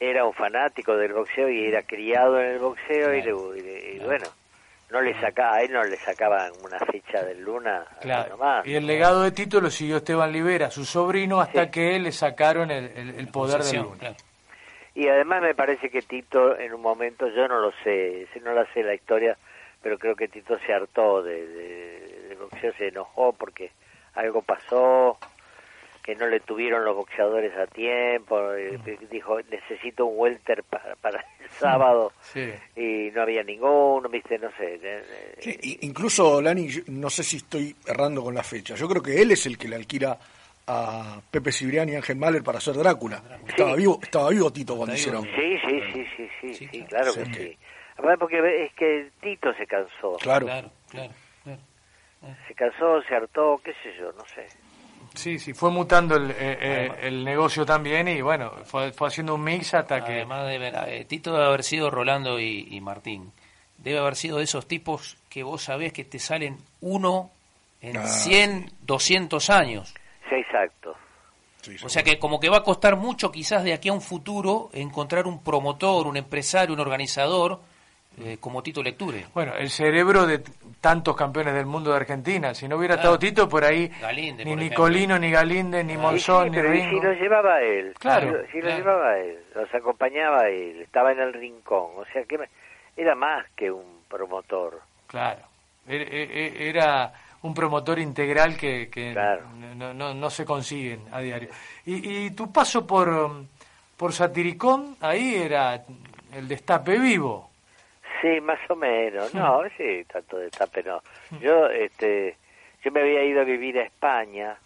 era 0.00 0.24
un 0.24 0.32
fanático 0.32 0.96
del 0.96 1.12
boxeo 1.12 1.48
y 1.50 1.66
era 1.66 1.82
criado 1.82 2.40
en 2.40 2.46
el 2.52 2.58
boxeo 2.58 3.14
y, 3.14 3.22
le- 3.22 3.94
y 3.96 3.98
bueno, 4.00 4.26
no 4.90 5.00
le 5.02 5.12
saca, 5.20 5.52
a 5.54 5.62
él 5.62 5.70
no 5.72 5.84
le 5.84 5.96
sacaban 5.98 6.50
una 6.64 6.78
fecha 6.80 7.22
del 7.22 7.42
Luna 7.42 7.84
Claro. 8.00 8.30
nomás. 8.30 8.66
Y 8.66 8.74
el 8.74 8.86
legado 8.86 9.22
de 9.22 9.30
Tito 9.30 9.60
lo 9.60 9.70
siguió 9.70 9.98
Esteban 9.98 10.32
Livera, 10.32 10.70
su 10.70 10.84
sobrino, 10.84 11.40
hasta 11.40 11.70
que 11.70 11.98
le 11.98 12.10
sacaron 12.12 12.70
el, 12.70 12.86
el- 12.96 13.14
el 13.20 13.28
poder 13.28 13.58
del 13.58 13.58
Posesión, 13.60 13.84
Luna. 13.84 13.98
claro. 13.98 14.16
Y 14.94 15.06
además 15.06 15.42
me 15.42 15.54
parece 15.54 15.88
que 15.90 16.02
Tito 16.02 16.58
en 16.58 16.74
un 16.74 16.80
momento, 16.82 17.28
yo 17.28 17.46
no 17.46 17.60
lo 17.60 17.70
sé, 17.84 18.26
si 18.32 18.40
no 18.40 18.52
la 18.52 18.66
sé 18.72 18.82
la 18.82 18.94
historia, 18.94 19.36
pero 19.82 19.98
creo 19.98 20.16
que 20.16 20.26
Tito 20.28 20.58
se 20.66 20.72
hartó 20.72 21.22
de, 21.22 21.46
de- 21.46 22.26
del 22.30 22.38
boxeo, 22.38 22.72
se 22.72 22.88
enojó 22.88 23.32
porque 23.32 23.70
algo 24.14 24.42
pasó, 24.42 25.18
que 26.02 26.14
no 26.14 26.26
le 26.26 26.40
tuvieron 26.40 26.84
los 26.84 26.96
boxeadores 26.96 27.56
a 27.56 27.66
tiempo, 27.66 28.52
eh, 28.54 28.78
dijo 29.10 29.38
necesito 29.50 30.06
un 30.06 30.18
welter 30.18 30.62
para, 30.64 30.96
para 30.96 31.24
el 31.42 31.48
sábado 31.50 32.12
Sí. 32.22 32.50
y 32.76 33.10
no 33.12 33.22
había 33.22 33.42
ninguno, 33.42 34.08
viste, 34.08 34.38
no 34.38 34.50
sé. 34.52 34.74
eh, 34.76 34.80
eh, 34.82 35.34
Sí, 35.40 35.58
i- 35.62 35.78
incluso, 35.86 36.40
Lani, 36.40 36.68
yo 36.68 36.82
no 36.88 37.10
sé 37.10 37.22
si 37.22 37.36
estoy 37.38 37.74
errando 37.86 38.22
con 38.22 38.34
la 38.34 38.42
fecha. 38.42 38.74
Yo 38.74 38.88
creo 38.88 39.02
que 39.02 39.20
él 39.20 39.30
es 39.32 39.44
el 39.46 39.58
que 39.58 39.68
le 39.68 39.76
alquila 39.76 40.18
a 40.66 41.20
Pepe 41.30 41.50
Cibrián 41.52 41.88
y 41.88 41.96
Ángel 41.96 42.16
Mahler 42.16 42.42
para 42.42 42.58
hacer 42.58 42.74
Drácula. 42.74 43.22
Estaba 43.46 43.74
vivo, 43.74 43.98
estaba 44.02 44.30
vivo 44.30 44.52
Tito 44.52 44.76
cuando 44.76 44.94
hicieron. 44.94 45.24
Sí, 45.24 45.58
sí, 45.68 45.80
sí, 45.92 46.06
sí, 46.16 46.28
sí, 46.54 46.68
sí, 46.70 46.82
claro 46.84 47.12
que 47.14 47.24
Sí. 47.24 47.34
sí. 47.34 47.58
Además 47.98 48.16
porque 48.20 48.64
es 48.64 48.72
que 48.74 49.10
Tito 49.20 49.52
se 49.54 49.66
cansó. 49.66 50.16
Claro. 50.20 50.46
Claro, 50.46 50.70
claro, 50.90 51.12
claro. 51.42 51.60
Se 52.46 52.54
cansó, 52.54 53.02
se 53.02 53.14
hartó, 53.14 53.60
qué 53.64 53.72
sé 53.82 53.94
yo, 53.98 54.12
no 54.12 54.24
sé. 54.26 54.46
Sí, 55.14 55.38
sí, 55.38 55.52
fue 55.52 55.70
mutando 55.70 56.16
el, 56.16 56.30
eh, 56.30 56.34
eh, 56.38 56.92
el 57.02 57.24
negocio 57.24 57.66
también 57.66 58.06
y 58.08 58.20
bueno, 58.22 58.52
fue, 58.64 58.92
fue 58.92 59.08
haciendo 59.08 59.34
un 59.34 59.42
mix 59.42 59.74
hasta 59.74 60.04
que... 60.04 60.12
Además 60.12 60.46
de 60.46 60.58
ver, 60.58 60.74
eh, 60.88 61.04
Tito 61.04 61.32
debe 61.32 61.46
haber 61.46 61.64
sido 61.64 61.90
Rolando 61.90 62.38
y, 62.38 62.68
y 62.70 62.80
Martín. 62.80 63.32
Debe 63.78 63.98
haber 63.98 64.14
sido 64.14 64.38
de 64.38 64.44
esos 64.44 64.68
tipos 64.68 65.16
que 65.28 65.42
vos 65.42 65.62
sabés 65.62 65.92
que 65.92 66.04
te 66.04 66.18
salen 66.18 66.58
uno 66.80 67.30
en 67.80 67.96
Ah, 67.96 68.06
100, 68.06 68.72
200 68.82 69.50
años. 69.50 69.94
Sí, 70.28 70.36
exacto. 70.36 70.94
Sí, 71.62 71.76
O 71.82 71.88
sea 71.88 72.02
que 72.02 72.18
como 72.18 72.40
que 72.40 72.48
va 72.48 72.58
a 72.58 72.62
costar 72.62 72.96
mucho 72.96 73.30
quizás 73.32 73.64
de 73.64 73.72
aquí 73.74 73.88
a 73.88 73.92
un 73.92 74.00
futuro 74.00 74.70
encontrar 74.72 75.26
un 75.26 75.42
promotor, 75.42 76.06
un 76.06 76.16
empresario, 76.16 76.72
un 76.74 76.80
organizador 76.80 77.60
eh, 78.18 78.36
como 78.40 78.62
Tito 78.62 78.82
Lecture. 78.82 79.26
Bueno, 79.34 79.54
el 79.54 79.70
cerebro 79.70 80.26
de 80.26 80.42
tantos 80.80 81.16
campeones 81.16 81.54
del 81.54 81.66
mundo 81.66 81.90
de 81.90 81.96
Argentina. 81.96 82.54
Si 82.54 82.66
no 82.68 82.76
hubiera 82.76 82.94
Claro. 82.96 83.14
estado 83.14 83.18
Tito, 83.18 83.48
por 83.48 83.64
ahí 83.64 83.88
Galinde, 84.00 84.44
ni 84.44 84.50
por 84.52 84.60
Nicolino, 84.60 85.18
ni 85.18 85.30
Galinde, 85.30 85.84
ni 85.84 85.92
sí, 85.94 85.98
Monzón, 85.98 86.50
ni 86.50 86.56
pero 86.56 86.74
¿y 86.74 86.80
si 86.80 86.86
Ringo. 86.86 87.02
lo 87.04 87.12
llevaba 87.14 87.60
él. 87.62 87.94
Claro, 87.98 88.42
Si, 88.46 88.52
si 88.52 88.56
lo 88.58 88.62
claro. 88.64 88.76
llevaba 88.78 89.18
él, 89.18 89.38
los 89.54 89.74
acompañaba 89.74 90.48
él, 90.48 90.80
estaba 90.82 91.12
en 91.12 91.20
el 91.20 91.32
rincón. 91.32 91.90
O 91.96 92.04
sea 92.12 92.24
que 92.24 92.38
era 92.96 93.14
más 93.14 93.46
que 93.56 93.70
un 93.70 94.00
promotor. 94.08 94.80
Claro. 95.06 95.40
Era- 95.86 96.04
e- 96.04 96.68
Era 96.68 97.12
un 97.42 97.54
promotor 97.54 97.98
integral 97.98 98.56
que, 98.56 98.90
que 98.90 99.14
no, 99.14 99.94
no, 99.94 100.12
no, 100.14 100.30
se 100.30 100.44
consiguen 100.44 101.00
a 101.10 101.20
diario. 101.20 101.48
Y, 101.86 102.26
y 102.26 102.30
tu 102.32 102.52
paso 102.52 102.86
por, 102.86 103.44
por 103.96 104.12
Satiricón, 104.12 104.96
ahí 105.00 105.36
era 105.36 105.82
el 106.34 106.46
destape 106.46 106.98
vivo. 106.98 107.49
Sí, 108.20 108.40
más 108.40 108.58
o 108.68 108.76
menos. 108.76 109.34
No, 109.34 109.62
sí, 109.76 110.04
tanto 110.12 110.38
destape 110.38 110.82
no. 110.82 111.02
Yo, 111.40 111.66
este, 111.66 112.36
yo 112.82 112.92
me 112.92 113.00
había 113.00 113.24
ido 113.24 113.40
a 113.40 113.44
vivir 113.44 113.78
a 113.78 113.82
España 113.82 114.56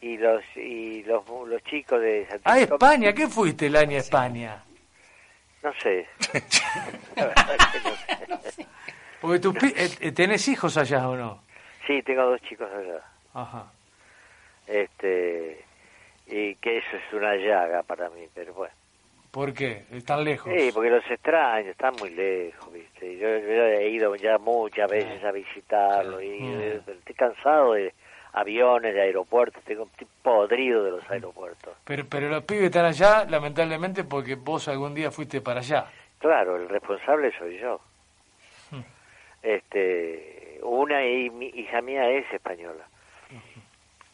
y 0.00 0.16
los 0.16 0.44
y 0.56 1.02
los, 1.04 1.24
los 1.46 1.62
chicos 1.64 2.00
de 2.00 2.26
Satiricón... 2.26 2.52
¿A 2.52 2.60
España? 2.60 3.12
¿Qué 3.12 3.26
fuiste 3.28 3.66
el 3.66 3.76
año 3.76 3.96
a 3.96 4.00
España? 4.00 4.62
No 5.62 5.72
sé. 5.74 6.06
Porque 9.20 9.38
tú 9.40 9.54
eh, 9.62 9.90
eh, 10.00 10.12
tenés 10.12 10.46
hijos 10.48 10.76
allá 10.76 11.08
o 11.08 11.16
no? 11.16 11.42
Sí, 11.86 12.02
tengo 12.02 12.22
dos 12.22 12.40
chicos 12.42 12.68
allá. 12.72 13.02
Ajá. 13.34 13.72
Este, 14.66 15.64
y 16.26 16.54
que 16.56 16.78
eso 16.78 16.96
es 16.96 17.12
una 17.12 17.34
llaga 17.36 17.82
para 17.82 18.10
mí, 18.10 18.28
pero 18.34 18.54
bueno. 18.54 18.74
¿Por 19.30 19.52
qué? 19.52 19.84
¿Están 19.92 20.24
lejos? 20.24 20.52
Sí, 20.52 20.70
porque 20.72 20.90
los 20.90 21.10
extraño, 21.10 21.70
están 21.70 21.94
muy 22.00 22.10
lejos, 22.10 22.72
¿viste? 22.72 23.18
Yo, 23.18 23.28
he 23.28 23.88
ido 23.90 24.16
ya 24.16 24.38
muchas 24.38 24.90
veces 24.90 25.22
a 25.22 25.32
visitarlos 25.32 26.22
y 26.22 26.40
mm. 26.40 26.60
estoy 26.86 27.14
cansado 27.14 27.74
de 27.74 27.92
aviones, 28.32 28.94
de 28.94 29.02
aeropuertos, 29.02 29.62
tengo 29.64 29.82
un 29.84 29.90
podrido 30.22 30.82
de 30.84 30.92
los 30.92 31.10
aeropuertos. 31.10 31.74
Pero, 31.84 32.04
pero 32.08 32.28
los 32.28 32.44
pibes 32.44 32.64
están 32.64 32.86
allá, 32.86 33.24
lamentablemente, 33.28 34.04
porque 34.04 34.34
vos 34.34 34.68
algún 34.68 34.94
día 34.94 35.10
fuiste 35.10 35.40
para 35.40 35.60
allá. 35.60 35.86
Claro, 36.18 36.56
el 36.56 36.68
responsable 36.68 37.32
soy 37.38 37.58
yo. 37.58 37.80
Hmm. 38.70 38.82
Este, 39.42 40.58
una 40.62 41.06
y 41.06 41.30
mi 41.30 41.46
hija 41.46 41.80
mía 41.82 42.08
es 42.10 42.32
española. 42.32 42.86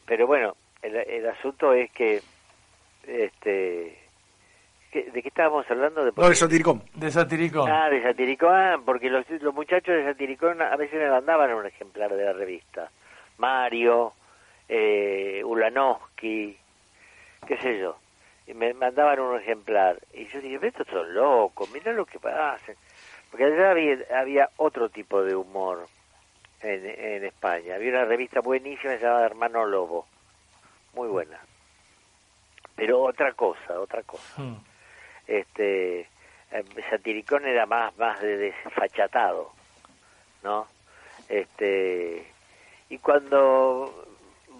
Pero 0.06 0.26
bueno, 0.26 0.54
el, 0.82 0.96
el 0.96 1.26
asunto 1.28 1.72
es 1.72 1.90
que, 1.92 2.20
este, 3.06 4.03
¿de 5.02 5.22
qué 5.22 5.28
estábamos 5.28 5.68
hablando? 5.70 6.04
De 6.04 6.12
no, 6.16 6.28
de 6.28 6.34
Satiricón. 6.34 6.82
De 6.94 7.10
Satiricón. 7.10 7.70
Ah, 7.70 7.88
de 7.90 8.02
Satiricón, 8.02 8.54
ah, 8.54 8.80
porque 8.84 9.10
los, 9.10 9.28
los 9.28 9.54
muchachos 9.54 9.94
de 9.94 10.04
Satiricón 10.04 10.62
a 10.62 10.76
veces 10.76 10.98
me 11.00 11.10
mandaban 11.10 11.52
un 11.52 11.66
ejemplar 11.66 12.14
de 12.14 12.24
la 12.24 12.32
revista. 12.32 12.90
Mario, 13.38 14.12
eh, 14.68 15.42
Ulanowski, 15.44 16.56
qué 17.46 17.56
sé 17.58 17.78
yo. 17.78 17.96
Y 18.46 18.54
me 18.54 18.74
mandaban 18.74 19.20
un 19.20 19.40
ejemplar. 19.40 19.98
Y 20.12 20.26
yo 20.26 20.40
dije, 20.40 20.66
estos 20.66 20.86
son 20.88 21.14
locos, 21.14 21.70
mira 21.72 21.92
lo 21.92 22.04
que 22.04 22.18
hacen. 22.28 22.76
Porque 23.30 23.44
allá 23.44 23.70
había, 23.70 23.98
había 24.16 24.50
otro 24.58 24.88
tipo 24.90 25.22
de 25.22 25.34
humor 25.34 25.86
en, 26.60 26.86
en 26.86 27.24
España. 27.24 27.74
Había 27.74 27.90
una 27.90 28.04
revista 28.04 28.40
buenísima 28.40 28.94
llamada 28.96 29.26
Hermano 29.26 29.64
Lobo. 29.66 30.06
Muy 30.94 31.08
buena. 31.08 31.40
Pero 32.76 33.02
otra 33.02 33.32
cosa, 33.32 33.80
otra 33.80 34.02
cosa. 34.02 34.42
Hmm. 34.42 34.56
Este, 35.26 36.00
eh, 36.00 36.64
Satiricón 36.90 37.46
era 37.46 37.66
más, 37.66 37.96
más 37.96 38.20
de 38.20 38.36
desfachatado, 38.36 39.52
¿no? 40.42 40.66
Este, 41.28 42.26
y 42.88 42.98
cuando 42.98 44.06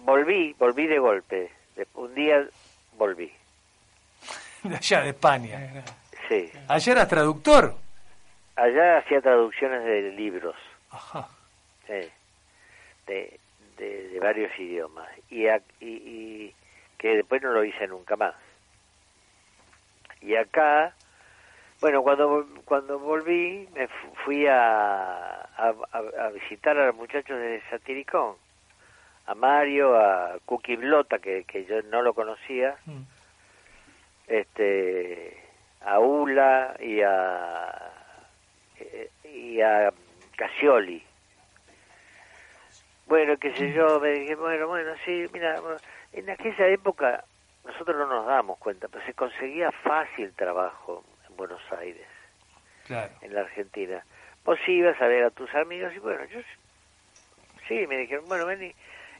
volví, 0.03 0.53
volví 0.57 0.87
de 0.87 0.99
golpe. 0.99 1.51
Un 1.93 2.13
día 2.15 2.45
volví. 2.97 3.31
De 4.63 4.75
allá, 4.75 5.01
de 5.01 5.09
España. 5.09 5.83
Sí. 6.27 6.51
¿Allá 6.67 6.91
eras 6.91 7.07
traductor? 7.07 7.75
Allá 8.55 8.97
hacía 8.97 9.21
traducciones 9.21 9.83
de 9.83 10.11
libros. 10.11 10.55
Ajá. 10.89 11.27
Sí. 11.85 12.09
De, 13.05 13.39
de, 13.77 14.19
varios 14.19 14.57
idiomas. 14.57 15.07
Y, 15.29 15.45
y, 15.81 16.53
que 16.97 17.17
después 17.17 17.41
no 17.41 17.51
lo 17.51 17.63
hice 17.63 17.87
nunca 17.87 18.15
más. 18.15 18.33
Y 20.25 20.35
acá, 20.35 20.95
bueno, 21.81 22.01
cuando 22.01 22.47
cuando 22.65 22.97
volví, 22.97 23.69
me 23.75 23.87
fui 24.23 24.47
a, 24.47 25.41
a, 25.57 26.29
visitar 26.33 26.75
a 26.77 26.87
los 26.87 26.95
muchachos 26.95 27.39
de 27.39 27.61
Satiricón 27.69 28.35
a 29.27 29.35
Mario, 29.35 29.95
a 29.95 30.37
Cookie 30.45 30.77
Blota, 30.77 31.19
que, 31.19 31.43
que 31.43 31.65
yo 31.65 31.81
no 31.83 32.01
lo 32.01 32.13
conocía, 32.13 32.75
mm. 32.85 33.01
este, 34.27 35.37
a 35.81 35.99
Ula 35.99 36.75
y 36.79 37.01
a, 37.01 37.91
y 39.23 39.61
a 39.61 39.91
Casioli. 40.35 41.03
Bueno, 43.07 43.37
qué 43.37 43.53
sé 43.53 43.71
yo, 43.73 43.99
me 43.99 44.09
dije, 44.09 44.35
bueno, 44.35 44.67
bueno, 44.67 44.91
sí, 45.05 45.25
mira, 45.31 45.59
en 46.13 46.29
aquella 46.29 46.67
época 46.67 47.23
nosotros 47.65 47.97
no 47.97 48.07
nos 48.07 48.25
damos 48.25 48.57
cuenta, 48.57 48.87
pero 48.87 49.05
se 49.05 49.13
conseguía 49.13 49.71
fácil 49.71 50.31
trabajo 50.33 51.03
en 51.29 51.35
Buenos 51.35 51.61
Aires, 51.77 52.07
en 53.21 53.33
la 53.33 53.41
Argentina. 53.41 54.03
Vos 54.43 54.59
ibas 54.67 55.01
a 55.01 55.07
ver 55.07 55.23
a 55.23 55.31
tus 55.31 55.53
amigos 55.55 55.93
y 55.95 55.99
bueno, 55.99 56.23
yo 56.25 56.39
sí, 57.67 57.87
me 57.87 57.97
dijeron, 57.97 58.25
bueno, 58.27 58.45
ven 58.45 58.73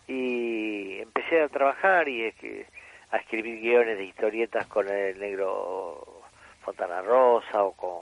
y 0.07 0.99
empecé 0.99 1.41
a 1.41 1.49
trabajar 1.49 2.07
y 2.07 2.25
es 2.25 2.35
que 2.35 2.67
a 3.11 3.17
escribir 3.17 3.59
guiones 3.59 3.97
de 3.97 4.05
historietas 4.05 4.67
con 4.67 4.87
el 4.87 5.19
negro 5.19 6.21
Fontana 6.61 7.01
Rosa 7.01 7.63
o 7.63 7.71
con, 7.73 7.99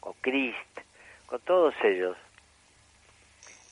con 0.00 0.12
Christ, 0.20 0.80
con 1.26 1.40
todos 1.40 1.74
ellos. 1.82 2.16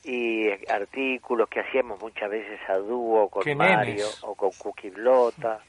Y 0.03 0.49
artículos 0.67 1.47
que 1.47 1.59
hacíamos 1.59 2.01
muchas 2.01 2.29
veces 2.29 2.59
a 2.67 2.77
dúo 2.77 3.29
con 3.29 3.43
Mario 3.55 4.07
o 4.23 4.33
con 4.33 4.49
Cookie 4.57 4.89
Blota. 4.89 5.61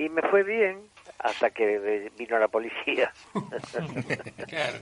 Y 0.00 0.08
me 0.08 0.22
fue 0.22 0.42
bien 0.42 0.80
hasta 1.18 1.50
que 1.50 2.10
vino 2.18 2.38
la 2.38 2.48
policía. 2.48 3.12
claro. 4.48 4.78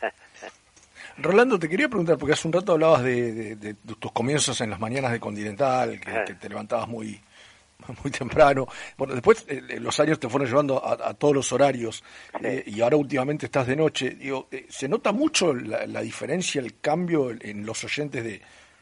Rolando, 1.18 1.58
te 1.58 1.68
quería 1.68 1.88
preguntar, 1.88 2.16
porque 2.16 2.32
hace 2.32 2.48
un 2.48 2.54
rato 2.54 2.72
hablabas 2.72 3.02
de, 3.02 3.76
tus 3.98 4.12
comienzos 4.12 4.58
en 4.62 4.70
las 4.70 4.80
mañanas 4.80 5.12
de 5.12 5.20
Continental, 5.20 6.00
que, 6.00 6.34
te 6.34 6.48
levantabas 6.48 6.88
muy, 6.88 7.20
muy 8.02 8.10
temprano. 8.10 8.66
Bueno, 8.96 9.12
después 9.12 9.44
eh, 9.46 9.60
eh, 9.68 9.78
los 9.78 10.00
años 10.00 10.18
te 10.18 10.30
fueron 10.30 10.48
llevando 10.48 10.82
a, 10.82 11.12
todos 11.12 11.34
los 11.34 11.52
horarios 11.52 12.02
eh, 12.42 12.62
y 12.66 12.80
ahora 12.80 12.96
últimamente 12.96 13.44
estás 13.44 13.66
de 13.66 13.76
noche. 13.76 14.10
Digo, 14.10 14.48
¿Se 14.70 14.88
nota 14.88 15.12
mucho 15.12 15.52
la, 15.52 16.00
diferencia, 16.00 16.62
el 16.62 16.80
cambio 16.80 17.30
en 17.30 17.66
los 17.66 17.84
oyentes 17.84 18.24
de, 18.24 18.40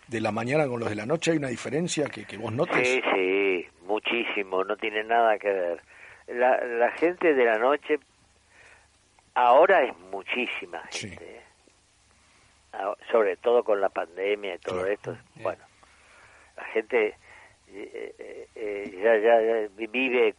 de, 0.08 0.20
la 0.20 0.32
mañana 0.32 0.66
con 0.66 0.80
los 0.80 0.88
de 0.88 0.96
la 0.96 1.06
noche? 1.06 1.32
¿Hay 1.32 1.38
una 1.38 1.48
diferencia 1.48 2.06
que, 2.06 2.24
que 2.24 2.36
vos 2.36 2.52
notes? 2.52 2.86
Sí, 2.86 3.00
sí, 3.14 3.66
muchísimo, 3.86 4.64
no 4.64 4.76
tiene 4.76 5.04
nada 5.04 5.38
que 5.38 5.48
ver. 5.48 5.82
La, 6.28 6.62
la 6.64 6.90
gente 6.92 7.34
de 7.34 7.44
la 7.44 7.58
noche 7.58 7.98
ahora 9.34 9.82
es 9.84 9.96
muchísima 10.10 10.82
gente. 10.90 11.40
Ah, 12.72 12.94
sobre 13.10 13.36
todo 13.36 13.64
con 13.64 13.80
la 13.80 13.88
pandemia 13.88 14.54
y 14.54 14.58
todo 14.58 14.84
esto, 14.86 15.16
bueno, 15.36 15.64
la 16.56 16.64
gente 16.66 17.14
eh, 17.72 18.14
eh, 18.18 18.48
eh, 18.54 19.00
ya, 19.02 19.16
ya, 19.16 19.88
vive 19.90 20.34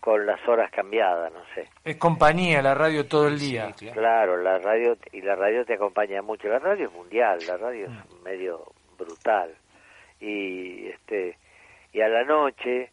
con, 0.00 0.24
las 0.24 0.46
horas 0.46 0.70
cambiadas, 0.70 1.32
no 1.32 1.40
sé. 1.54 1.68
Es 1.84 1.96
compañía 1.96 2.62
la 2.62 2.74
radio 2.74 3.06
todo 3.06 3.26
el 3.26 3.38
día. 3.38 3.74
claro. 3.92 4.36
la 4.36 4.58
radio 4.58 4.96
y 5.12 5.20
la 5.20 5.34
radio 5.34 5.64
te 5.64 5.74
acompaña 5.74 6.22
mucho. 6.22 6.48
La 6.48 6.60
radio 6.60 6.86
es 6.86 6.92
mundial, 6.92 7.38
la 7.46 7.56
radio 7.56 7.86
es 7.86 7.90
mm. 7.90 8.22
medio 8.22 8.72
brutal 8.96 9.54
y 10.20 10.88
este 10.88 11.36
y 11.92 12.00
a 12.00 12.08
la 12.08 12.24
noche 12.24 12.90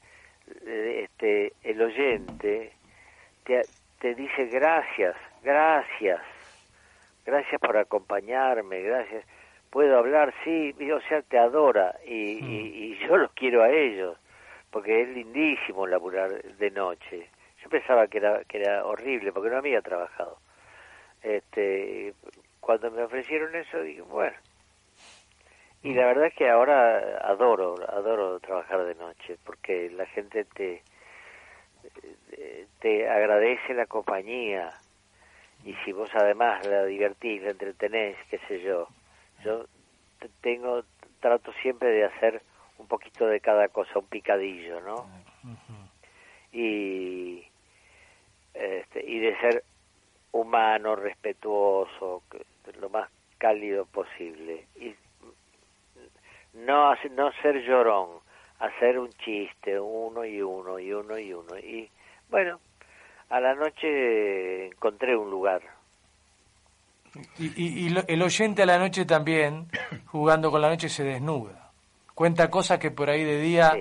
este 0.66 1.54
el 1.64 1.82
oyente 1.82 2.74
te, 3.44 3.68
te 4.00 4.16
dice 4.16 4.46
gracias, 4.46 5.16
gracias 5.44 6.22
gracias 7.26 7.60
por 7.60 7.78
acompañarme, 7.78 8.82
gracias. 8.82 9.26
Puedo 9.70 9.98
hablar, 9.98 10.34
sí, 10.44 10.76
o 10.92 11.02
sea, 11.02 11.22
te 11.24 11.38
adora 11.38 11.96
y, 12.06 12.38
y, 12.38 13.00
mm. 13.00 13.08
yo 13.08 13.18
los 13.18 13.32
quiero 13.32 13.64
a 13.64 13.72
ellos, 13.72 14.18
porque 14.70 15.02
es 15.02 15.10
lindísimo 15.10 15.88
laburar 15.88 16.44
de 16.44 16.72
noche. 16.72 17.28
Yo 17.64 17.70
pensaba 17.70 18.08
que 18.08 18.20
era, 18.20 18.44
que 18.44 18.60
era 18.60 18.86
horrible 18.86 19.32
porque 19.32 19.50
no 19.50 19.58
había 19.58 19.82
trabajado. 19.82 20.38
Este, 21.24 22.14
cuando 22.60 22.92
me 22.92 23.04
ofrecieron 23.04 23.56
eso, 23.56 23.82
dije, 23.82 24.02
bueno. 24.02 24.36
Y 25.84 25.94
la 25.94 26.06
verdad 26.06 26.28
es 26.28 26.34
que 26.34 26.50
ahora 26.50 27.18
adoro, 27.28 27.76
adoro 27.90 28.40
trabajar 28.40 28.86
de 28.86 28.96
noche, 28.96 29.38
porque 29.46 29.90
la 29.92 30.06
gente 30.06 30.46
te, 30.46 30.82
te 32.80 33.10
agradece 33.10 33.74
la 33.74 33.86
compañía, 33.86 34.74
y 35.66 35.74
si 35.84 35.92
vos 35.92 36.10
además 36.14 36.66
la 36.66 36.86
divertís, 36.86 37.44
la 37.44 37.52
entretenés, 37.52 38.18
qué 38.30 38.40
sé 38.48 38.62
yo, 38.62 38.88
yo 39.44 39.66
tengo, 40.42 40.84
trato 41.20 41.52
siempre 41.62 41.90
de 41.90 42.06
hacer 42.06 42.42
un 42.78 42.88
poquito 42.88 43.28
de 43.28 43.40
cada 43.40 43.68
cosa, 43.68 44.00
un 44.00 44.06
picadillo, 44.06 44.80
¿no? 44.82 45.06
Y, 46.52 47.44
este, 48.54 49.04
y 49.06 49.20
de 49.20 49.38
ser 49.40 49.64
humano, 50.32 50.96
respetuoso, 50.96 52.24
lo 52.80 52.90
más 52.90 53.10
cálido 53.38 53.86
posible. 53.86 54.66
Y 54.76 54.96
no, 56.54 56.90
hace- 56.92 57.10
no 57.10 57.32
ser 57.42 57.62
llorón, 57.64 58.10
hacer 58.60 58.98
un 59.00 59.10
chiste, 59.14 59.80
uno 59.80 60.24
y 60.26 60.42
uno 60.42 60.80
y 60.80 60.94
uno 60.94 61.18
y 61.18 61.34
uno. 61.34 61.58
Y 61.58 61.90
bueno, 62.30 62.60
a 63.30 63.40
la 63.40 63.54
noche 63.56 64.68
encontré 64.68 65.16
un 65.16 65.30
lugar. 65.30 65.62
Y, 67.38 67.46
y- 67.64 67.86
y 67.86 67.90
lo- 67.90 68.04
el 68.08 68.22
oyente 68.22 68.64
a 68.64 68.66
la 68.66 68.80
noche 68.80 69.06
también, 69.06 69.68
jugando 70.08 70.50
con 70.52 70.62
la 70.62 70.70
noche, 70.70 70.90
se 70.90 71.04
desnuda. 71.04 71.72
Cuenta 72.16 72.50
cosas 72.50 72.80
que 72.80 72.92
por 72.92 73.10
ahí 73.10 73.24
de 73.24 73.40
día 73.40 73.74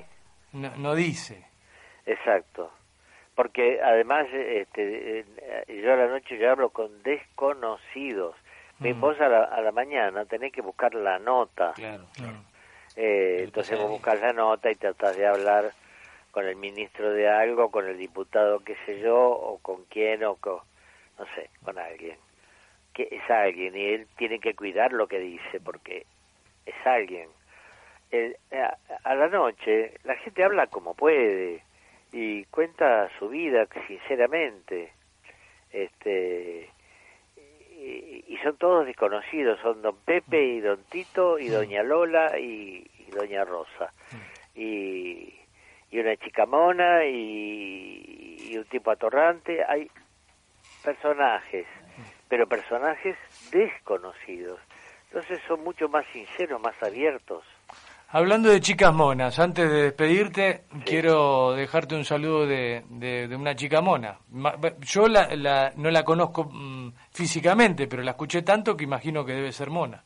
no, 0.53 0.75
no 0.77 0.95
dice. 0.95 1.45
Exacto. 2.07 2.71
Porque 3.35 3.81
además, 3.83 4.27
este, 4.33 5.21
eh, 5.21 5.25
yo 5.83 5.93
a 5.93 5.97
la 5.97 6.07
noche 6.09 6.37
yo 6.39 6.51
hablo 6.51 6.71
con 6.71 7.03
desconocidos. 7.03 8.37
Mm. 8.79 9.01
Vos 9.01 9.19
a 9.21 9.29
la, 9.29 9.45
a 9.45 9.61
la 9.63 9.73
mañana 9.73 10.25
tenés 10.27 10.53
que 10.53 10.61
buscar 10.61 10.95
la 10.95 11.19
nota. 11.19 11.73
Claro. 11.75 12.05
Eh, 12.97 13.41
entonces 13.45 13.79
vos 13.79 13.89
buscas 13.91 14.21
la 14.21 14.33
nota 14.33 14.71
y 14.71 14.75
tratás 14.75 15.17
de 15.17 15.27
hablar 15.27 15.73
con 16.31 16.47
el 16.47 16.57
ministro 16.57 17.11
de 17.13 17.29
algo, 17.29 17.71
con 17.71 17.89
el 17.89 17.99
diputado, 17.99 18.61
qué 18.61 18.77
sé 18.87 19.01
yo, 19.01 19.19
o 19.19 19.59
con 19.59 19.85
quién, 19.85 20.25
o 20.25 20.37
con, 20.37 20.59
no 21.19 21.27
sé, 21.35 21.51
con 21.65 21.79
alguien. 21.79 22.17
Que 22.95 23.09
es 23.11 23.31
alguien 23.31 23.77
y 23.77 23.85
él 23.85 24.07
tiene 24.17 24.39
que 24.39 24.55
cuidar 24.55 24.93
lo 24.93 25.07
que 25.07 25.19
dice 25.19 25.61
porque 25.61 26.07
es 26.67 26.75
alguien. 26.87 27.29
El- 28.11 28.37
a, 28.53 28.77
a 29.05 29.15
la 29.15 29.29
noche 29.29 29.95
la 30.05 30.17
gente 30.17 30.45
habla 30.45 30.67
como 30.67 30.95
puede 30.95 31.63
y 32.13 32.45
cuenta 32.47 33.11
su 33.19 33.29
vida 33.31 33.67
sinceramente. 33.87 34.93
Este 35.71 36.69
y, 37.83 38.25
y 38.29 38.37
son 38.39 38.57
todos 38.57 38.87
desconocidos, 38.87 39.59
son 39.61 39.83
don 39.83 39.97
Pepe 40.05 40.43
y 40.43 40.61
don 40.61 40.83
Tito 40.85 41.39
y 41.39 41.49
doña 41.49 41.83
Lola 41.83 42.39
y, 42.39 42.87
y 42.99 43.11
doña 43.11 43.45
Rosa. 43.45 43.93
Y, 44.55 45.35
y 45.91 45.99
una 45.99 46.17
chica 46.17 46.47
mona 46.47 47.05
y, 47.05 48.37
y 48.51 48.57
un 48.57 48.65
tipo 48.65 48.91
atorrante. 48.91 49.65
Hay 49.65 49.91
personajes, 50.85 51.67
pero 52.29 52.47
personajes 52.47 53.17
desconocidos. 53.51 54.61
Entonces 55.09 55.41
son 55.47 55.63
mucho 55.63 55.89
más 55.89 56.07
sinceros, 56.13 56.61
más 56.61 56.81
abiertos. 56.83 57.45
Hablando 58.15 58.51
de 58.51 58.61
chicas 58.61 58.93
monas, 58.93 59.39
antes 59.39 59.71
de 59.71 59.83
despedirte, 59.85 60.65
quiero 60.85 61.53
dejarte 61.55 61.95
un 61.95 62.05
saludo 62.05 62.47
de, 62.47 62.85
de- 62.91 63.27
de 63.27 63.37
una 63.37 63.57
chica 63.57 63.81
mona. 63.81 64.19
Yo 64.83 65.09
la, 65.09 65.35
la- 65.35 65.73
no 65.77 65.91
la 65.91 66.05
conozco 66.05 66.45
mm, 66.45 66.93
físicamente, 67.11 67.87
pero 67.87 68.03
la 68.03 68.11
escuché 68.11 68.43
tanto 68.43 68.77
que 68.77 68.85
imagino 68.85 69.25
que 69.25 69.33
debe 69.33 69.51
ser 69.51 69.71
mona. 69.71 70.05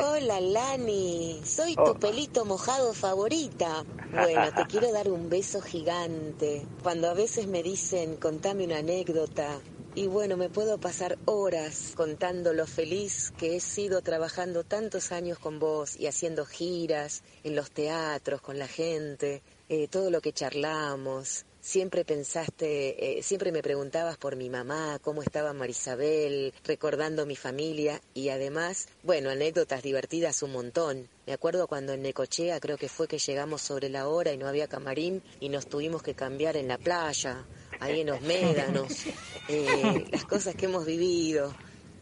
Hola 0.00 0.40
Lani, 0.40 1.40
soy 1.44 1.74
tu 1.76 1.94
pelito 1.98 2.44
mojado 2.44 2.92
favorita. 2.94 3.84
Bueno, 4.12 4.52
te 4.54 4.64
quiero 4.66 4.92
dar 4.92 5.08
un 5.08 5.28
beso 5.28 5.60
gigante. 5.60 6.64
Cuando 6.82 7.10
a 7.10 7.14
veces 7.14 7.46
me 7.48 7.62
dicen, 7.62 8.16
contame 8.16 8.64
una 8.64 8.78
anécdota. 8.78 9.58
Y 9.98 10.06
bueno, 10.06 10.36
me 10.36 10.48
puedo 10.48 10.78
pasar 10.78 11.18
horas 11.24 11.94
contando 11.96 12.52
lo 12.52 12.68
feliz 12.68 13.32
que 13.36 13.56
he 13.56 13.60
sido 13.60 14.00
trabajando 14.00 14.62
tantos 14.62 15.10
años 15.10 15.40
con 15.40 15.58
vos 15.58 15.98
y 15.98 16.06
haciendo 16.06 16.46
giras 16.46 17.24
en 17.42 17.56
los 17.56 17.72
teatros 17.72 18.40
con 18.40 18.60
la 18.60 18.68
gente, 18.68 19.42
eh, 19.68 19.88
todo 19.88 20.12
lo 20.12 20.20
que 20.20 20.32
charlamos. 20.32 21.46
Siempre 21.60 22.04
pensaste, 22.04 23.18
eh, 23.18 23.22
siempre 23.24 23.50
me 23.50 23.60
preguntabas 23.60 24.16
por 24.18 24.36
mi 24.36 24.48
mamá, 24.48 25.00
cómo 25.02 25.20
estaba 25.20 25.52
Marisabel, 25.52 26.54
recordando 26.62 27.26
mi 27.26 27.34
familia 27.34 28.00
y 28.14 28.28
además, 28.28 28.86
bueno, 29.02 29.30
anécdotas 29.30 29.82
divertidas 29.82 30.44
un 30.44 30.52
montón. 30.52 31.08
Me 31.26 31.32
acuerdo 31.32 31.66
cuando 31.66 31.92
en 31.92 32.02
Necochea 32.02 32.60
creo 32.60 32.78
que 32.78 32.88
fue 32.88 33.08
que 33.08 33.18
llegamos 33.18 33.62
sobre 33.62 33.88
la 33.88 34.06
hora 34.06 34.32
y 34.32 34.38
no 34.38 34.46
había 34.46 34.68
camarín 34.68 35.24
y 35.40 35.48
nos 35.48 35.66
tuvimos 35.66 36.04
que 36.04 36.14
cambiar 36.14 36.56
en 36.56 36.68
la 36.68 36.78
playa, 36.78 37.44
ahí 37.80 38.00
en 38.00 38.08
los 38.08 38.20
médanos, 38.22 39.06
eh, 39.48 40.04
las 40.10 40.24
cosas 40.24 40.54
que 40.54 40.66
hemos 40.66 40.84
vivido. 40.86 41.54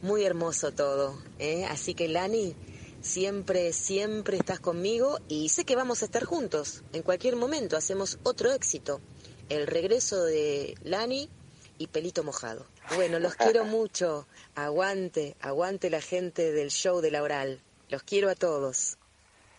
Muy 0.03 0.25
hermoso 0.25 0.73
todo, 0.73 1.19
¿eh? 1.39 1.65
Así 1.65 1.95
que 1.95 2.07
Lani, 2.09 2.55
siempre, 3.01 3.73
siempre 3.73 4.37
estás 4.37 4.61
conmigo 4.61 5.19
y 5.29 5.49
sé 5.49 5.65
que 5.65 5.75
vamos 5.75 6.03
a 6.03 6.05
estar 6.05 6.25
juntos. 6.25 6.83
En 6.93 7.03
cualquier 7.03 7.37
momento 7.37 7.77
hacemos 7.77 8.19
otro 8.23 8.53
éxito. 8.53 9.01
El 9.49 9.67
regreso 9.67 10.25
de 10.25 10.75
Lani 10.83 11.31
y 11.79 11.87
Pelito 11.87 12.25
Mojado. 12.25 12.67
Bueno, 12.95 13.19
los 13.19 13.35
quiero 13.37 13.65
mucho. 13.79 14.27
Aguante, 14.55 15.37
aguante 15.41 15.89
la 15.89 16.01
gente 16.01 16.53
del 16.53 16.71
show 16.71 17.01
de 17.01 17.11
la 17.11 17.23
oral. 17.23 17.61
Los 17.89 18.03
quiero 18.03 18.29
a 18.29 18.35
todos. 18.35 18.99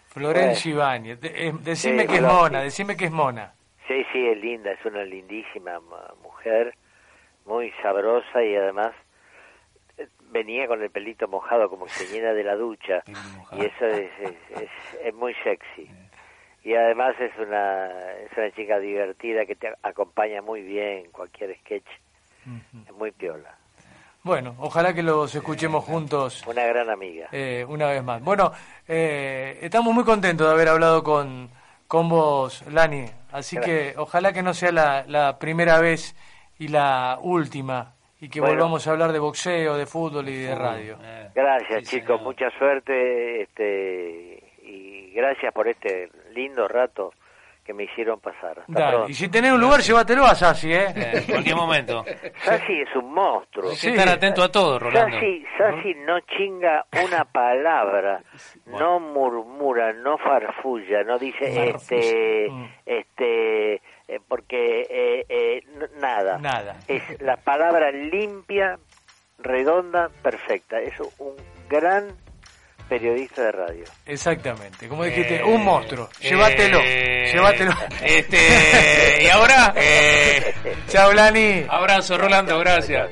Florencia 0.10 0.72
Ibáñez, 0.72 1.20
eh, 1.22 1.54
decime 1.64 2.04
Sí, 2.04 2.08
que 2.10 2.16
es 2.16 2.22
mona, 2.22 2.62
decime 2.62 2.98
que 2.98 3.06
es 3.06 3.12
mona. 3.12 3.54
Sí, 3.88 4.06
sí, 4.12 4.28
es 4.28 4.38
linda, 4.38 4.72
es 4.72 4.86
una 4.86 5.04
lindísima 5.04 5.80
ma- 5.80 6.14
mujer, 6.22 6.74
muy 7.46 7.72
sabrosa 7.82 8.44
y 8.44 8.56
además 8.56 8.94
eh, 9.98 10.08
venía 10.32 10.68
con 10.68 10.82
el 10.84 10.90
pelito 10.92 11.28
mojado 11.28 11.70
como 11.70 11.86
que 11.86 11.92
se 11.92 12.08
llena 12.08 12.34
de 12.34 12.44
la 12.44 12.56
ducha. 12.56 13.04
Y 13.54 13.64
eso 13.64 13.86
es, 13.86 14.12
es, 14.20 14.36
es- 14.62 15.00
es 15.06 15.14
muy 15.14 15.34
sexy. 15.44 15.90
Y 16.64 16.74
además 16.76 17.16
es 17.22 17.32
una, 17.38 17.88
es 18.26 18.32
una 18.36 18.52
chica 18.52 18.78
divertida 18.78 19.46
que 19.46 19.56
te 19.56 19.72
acompaña 19.84 20.42
muy 20.42 20.62
bien 20.64 21.06
en 21.06 21.12
cualquier 21.12 21.56
sketch, 21.60 21.88
es 22.86 22.94
muy 22.94 23.12
piola, 23.12 23.56
Bueno, 24.24 24.54
ojalá 24.60 24.94
que 24.94 25.02
los 25.02 25.34
escuchemos 25.34 25.86
juntos. 25.86 26.46
Una 26.46 26.66
gran 26.66 26.90
amiga. 26.90 27.30
eh, 27.32 27.64
una 27.70 27.88
vez 27.88 28.04
más. 28.04 28.22
Bueno, 28.22 28.52
eh, 28.86 29.60
estamos 29.62 29.94
muy 29.94 30.04
contentos 30.04 30.46
de 30.46 30.54
haber 30.54 30.68
hablado 30.68 31.04
con, 31.04 31.50
con 31.88 32.10
vos, 32.10 32.64
Lani. 32.72 33.06
Así 33.32 33.58
que 33.58 33.94
ojalá 33.98 34.34
que 34.34 34.42
no 34.44 34.54
sea 34.54 34.72
la, 34.72 35.06
la 35.08 35.38
primera 35.40 35.80
vez 35.80 36.16
y 36.60 36.68
la 36.70 37.18
última 37.22 37.94
y 38.20 38.30
que 38.30 38.40
Bueno. 38.40 38.56
volvamos 38.56 38.88
a 38.88 38.92
hablar 38.92 39.12
de 39.12 39.20
boxeo, 39.20 39.78
de 39.78 39.86
fútbol 39.86 40.28
y 40.30 40.38
de 40.38 40.56
radio. 40.56 40.98
Gracias 41.36 41.84
chicos, 41.84 42.22
mucha 42.22 42.50
suerte 42.58 43.44
este 43.44 44.44
y 44.64 45.12
gracias 45.14 45.54
por 45.54 45.68
este 45.68 46.10
lindo 46.34 46.68
rato 46.68 47.14
que 47.68 47.74
me 47.74 47.84
hicieron 47.84 48.22
pasar. 48.22 48.60
Hasta 48.60 48.64
Dale, 48.74 48.92
pronto. 48.92 49.12
y 49.12 49.14
si 49.14 49.28
tenés 49.28 49.52
un 49.52 49.60
lugar, 49.60 49.82
llévatelo 49.82 50.26
a 50.26 50.34
Sassi, 50.34 50.72
¿eh? 50.72 50.88
En 50.96 51.24
cualquier 51.26 51.56
momento. 51.58 52.06
Sassi 52.46 52.80
es 52.80 52.96
un 52.96 53.14
monstruo. 53.14 53.70
Hay 53.70 53.78
que 53.78 53.90
estar 53.90 54.08
atento 54.08 54.42
a 54.42 54.50
todo, 54.50 54.80
Rolando. 54.80 55.14
Sassi, 55.14 55.46
Sassi 55.58 55.94
no 55.96 56.18
chinga 56.22 56.86
una 57.04 57.26
palabra, 57.26 58.24
no 58.68 59.02
murmura, 59.02 59.92
no 59.92 60.18
farfulla, 60.18 61.04
no 61.04 61.20
dice 61.20 61.72
este, 61.72 62.46
este, 62.86 63.74
eh, 64.08 64.20
porque 64.26 64.88
eh, 64.90 65.26
eh, 65.28 65.64
nada. 66.00 66.38
Nada. 66.38 66.78
Es 66.88 67.20
la 67.20 67.36
palabra 67.36 67.92
limpia, 67.92 68.80
redonda, 69.40 70.10
perfecta. 70.24 70.80
Es 70.80 70.98
un 71.20 71.36
gran 71.68 72.16
periodista 72.88 73.44
de 73.44 73.52
radio. 73.52 73.84
Exactamente, 74.06 74.88
como 74.88 75.04
dijiste, 75.04 75.38
Eh, 75.38 75.44
un 75.44 75.64
monstruo. 75.64 76.10
Llévatelo, 76.22 76.80
eh, 76.84 77.30
llévatelo. 77.34 77.74
Este, 78.04 79.24
y 79.24 79.28
ahora, 79.28 79.74
eh, 79.76 80.54
Chao, 80.90 81.12
Lani. 81.14 81.66
abrazo, 81.70 82.18
Rolando, 82.18 82.58
gracias. 82.60 83.10